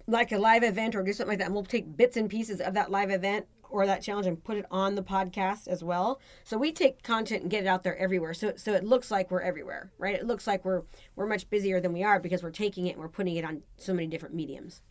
[0.07, 2.61] like a live event or do something like that, and we'll take bits and pieces
[2.61, 6.21] of that live event or that challenge and put it on the podcast as well.
[6.45, 8.35] So we take content and get it out there everywhere.
[8.35, 10.15] So so it looks like we're everywhere, right?
[10.15, 10.83] It looks like we're
[11.17, 13.63] we're much busier than we are because we're taking it and we're putting it on
[13.77, 14.83] so many different mediums.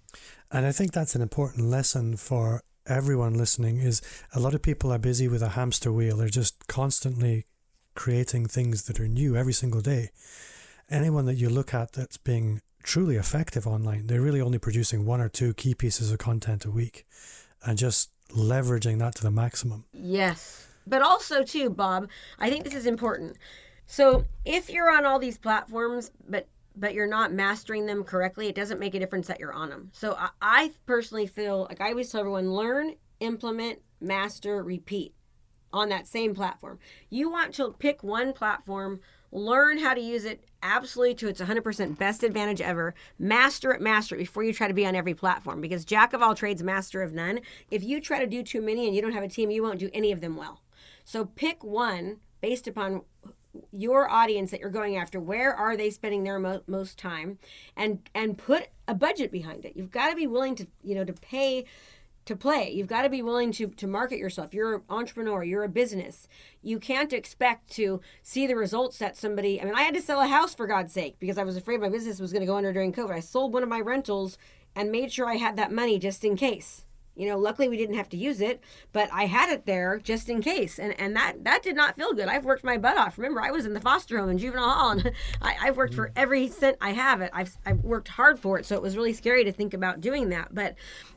[0.51, 4.01] And I think that's an important lesson for everyone listening is
[4.33, 6.17] a lot of people are busy with a hamster wheel.
[6.17, 7.45] They're just constantly
[7.93, 10.09] creating things that are new every single day.
[10.89, 15.21] Anyone that you look at that's being truly effective online, they're really only producing one
[15.21, 17.05] or two key pieces of content a week
[17.63, 19.85] and just leveraging that to the maximum.
[19.91, 20.67] Yes.
[20.87, 22.09] But also too, Bob,
[22.39, 23.37] I think this is important.
[23.85, 28.55] So if you're on all these platforms, but but you're not mastering them correctly, it
[28.55, 29.89] doesn't make a difference that you're on them.
[29.91, 35.13] So I, I personally feel like I always tell everyone: learn, implement, master, repeat
[35.73, 36.79] on that same platform.
[37.09, 39.01] You want to pick one platform,
[39.31, 42.93] learn how to use it absolutely to its 100% best advantage ever.
[43.17, 46.21] Master it, master it before you try to be on every platform because jack of
[46.21, 47.39] all trades, master of none.
[47.71, 49.79] If you try to do too many and you don't have a team, you won't
[49.79, 50.61] do any of them well.
[51.05, 53.01] So pick one based upon
[53.71, 57.39] your audience that you're going after where are they spending their mo- most time
[57.75, 61.03] and and put a budget behind it you've got to be willing to you know
[61.03, 61.65] to pay
[62.25, 62.71] to play.
[62.71, 64.53] You've got to be willing to to market yourself.
[64.53, 66.27] You're an entrepreneur, you're a business.
[66.61, 70.21] You can't expect to see the results that somebody I mean, I had to sell
[70.21, 72.57] a house for God's sake because I was afraid my business was going to go
[72.57, 73.11] under during COVID.
[73.11, 74.37] I sold one of my rentals
[74.75, 76.85] and made sure I had that money just in case.
[77.19, 78.63] You know, luckily we didn't have to use it,
[78.93, 82.13] but I had it there just in case, and and that that did not feel
[82.13, 82.29] good.
[82.29, 83.17] I've worked my butt off.
[83.17, 85.11] Remember, I was in the foster home and juvenile hall, and
[85.41, 86.17] I, I've worked for mm-hmm.
[86.17, 87.19] every cent I have.
[87.19, 87.29] It.
[87.33, 90.29] I've I've worked hard for it, so it was really scary to think about doing
[90.29, 90.55] that.
[90.55, 90.75] But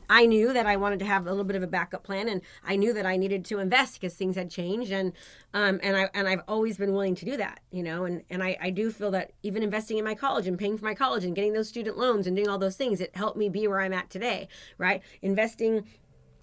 [0.08, 2.42] I knew that I wanted to have a little bit of a backup plan, and
[2.64, 5.12] I knew that I needed to invest because things had changed, and
[5.54, 8.42] um, and I and I've always been willing to do that, you know, and and
[8.42, 11.24] I I do feel that even investing in my college and paying for my college
[11.24, 13.80] and getting those student loans and doing all those things, it helped me be where
[13.80, 14.48] I'm at today,
[14.78, 15.02] right?
[15.22, 15.84] Investing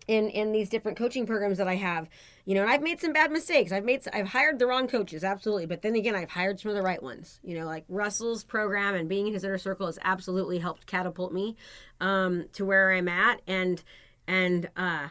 [0.09, 2.09] in in these different coaching programs that I have.
[2.45, 3.71] You know, and I've made some bad mistakes.
[3.71, 5.67] I've made I've hired the wrong coaches, absolutely.
[5.67, 7.39] But then again, I've hired some of the right ones.
[7.43, 11.31] You know, like Russell's program and being in his inner circle has absolutely helped catapult
[11.31, 11.55] me
[12.01, 13.41] um, to where I'm at.
[13.45, 13.81] And
[14.27, 15.09] and uh,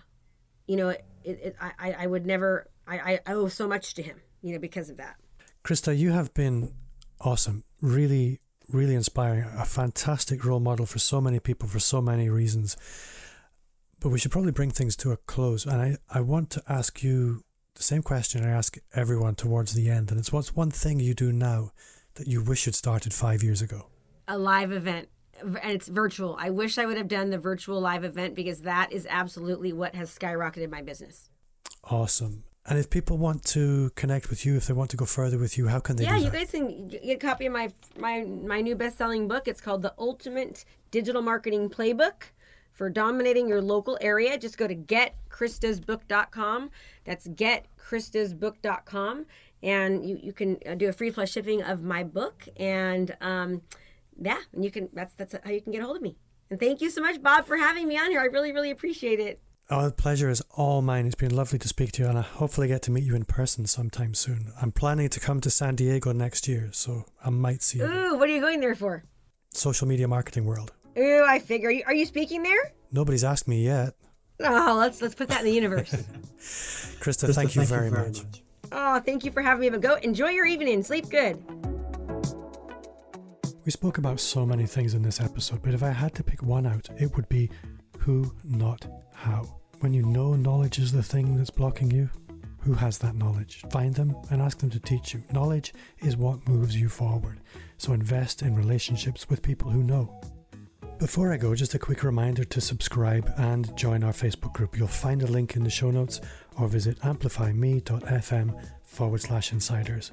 [0.67, 4.21] you know, it, it, I I would never I, I owe so much to him.
[4.43, 5.17] You know, because of that.
[5.65, 6.73] Krista, you have been
[7.21, 7.63] awesome.
[7.81, 9.45] Really, really inspiring.
[9.57, 12.77] A fantastic role model for so many people for so many reasons.
[14.01, 15.67] But we should probably bring things to a close.
[15.67, 17.43] And I, I want to ask you
[17.75, 20.11] the same question I ask everyone towards the end.
[20.11, 21.73] And it's what's one thing you do now
[22.15, 23.87] that you wish had started five years ago?
[24.29, 25.09] A live event.
[25.41, 26.37] And it's virtual.
[26.39, 29.95] I wish I would have done the virtual live event because that is absolutely what
[29.95, 31.31] has skyrocketed my business.
[31.85, 32.45] Awesome.
[32.67, 35.57] And if people want to connect with you, if they want to go further with
[35.57, 36.05] you, how can they?
[36.05, 39.49] Yeah, you guys can get a copy of my my my new best selling book.
[39.49, 42.25] It's called The Ultimate Digital Marketing Playbook
[42.79, 46.71] for dominating your local area, just go to getkristasbook.com.
[47.05, 49.27] That's getkristasbook.com.
[49.61, 52.47] And you, you can uh, do a free plus shipping of my book.
[52.57, 53.63] And um,
[54.17, 56.17] yeah, and you can, that's, that's how you can get a hold of me.
[56.51, 58.21] And thank you so much, Bob, for having me on here.
[58.21, 59.41] I really, really appreciate it.
[59.71, 61.05] Oh, the pleasure is all mine.
[61.05, 63.27] It's been lovely to speak to you, and I hopefully get to meet you in
[63.27, 64.51] person sometime soon.
[64.63, 67.85] I'm planning to come to San Diego next year, so I might see you.
[67.85, 69.05] Ooh, what are you going there for?
[69.53, 70.73] Social media marketing world.
[70.99, 71.73] Ooh, I figure.
[71.87, 72.73] Are you, speaking there?
[72.91, 73.95] Nobody's asked me yet.
[74.41, 75.91] Oh, let's let's put that in the universe.
[76.39, 78.25] Krista, Krista, thank, you, thank very you very much.
[78.25, 78.43] much.
[78.71, 79.71] Oh, thank you for having me.
[79.71, 80.83] But go enjoy your evening.
[80.83, 81.43] Sleep good.
[83.65, 86.43] We spoke about so many things in this episode, but if I had to pick
[86.43, 87.51] one out, it would be
[87.99, 89.61] who, not how.
[89.81, 92.09] When you know knowledge is the thing that's blocking you,
[92.61, 93.63] who has that knowledge?
[93.71, 95.23] Find them and ask them to teach you.
[95.33, 97.41] Knowledge is what moves you forward.
[97.77, 100.19] So invest in relationships with people who know.
[100.99, 104.77] Before I go, just a quick reminder to subscribe and join our Facebook group.
[104.77, 106.21] You'll find a link in the show notes
[106.59, 110.11] or visit amplifyme.fm forward slash insiders.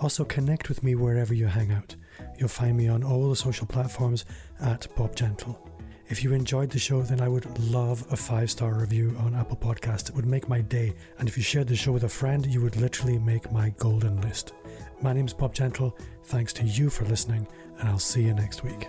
[0.00, 1.94] Also, connect with me wherever you hang out.
[2.36, 4.24] You'll find me on all the social platforms
[4.60, 5.70] at Bob Gentle.
[6.08, 9.56] If you enjoyed the show, then I would love a five star review on Apple
[9.56, 10.08] Podcast.
[10.08, 10.94] It would make my day.
[11.20, 14.20] And if you shared the show with a friend, you would literally make my golden
[14.20, 14.52] list.
[15.00, 15.96] My name's Bob Gentle.
[16.24, 17.46] Thanks to you for listening,
[17.78, 18.88] and I'll see you next week.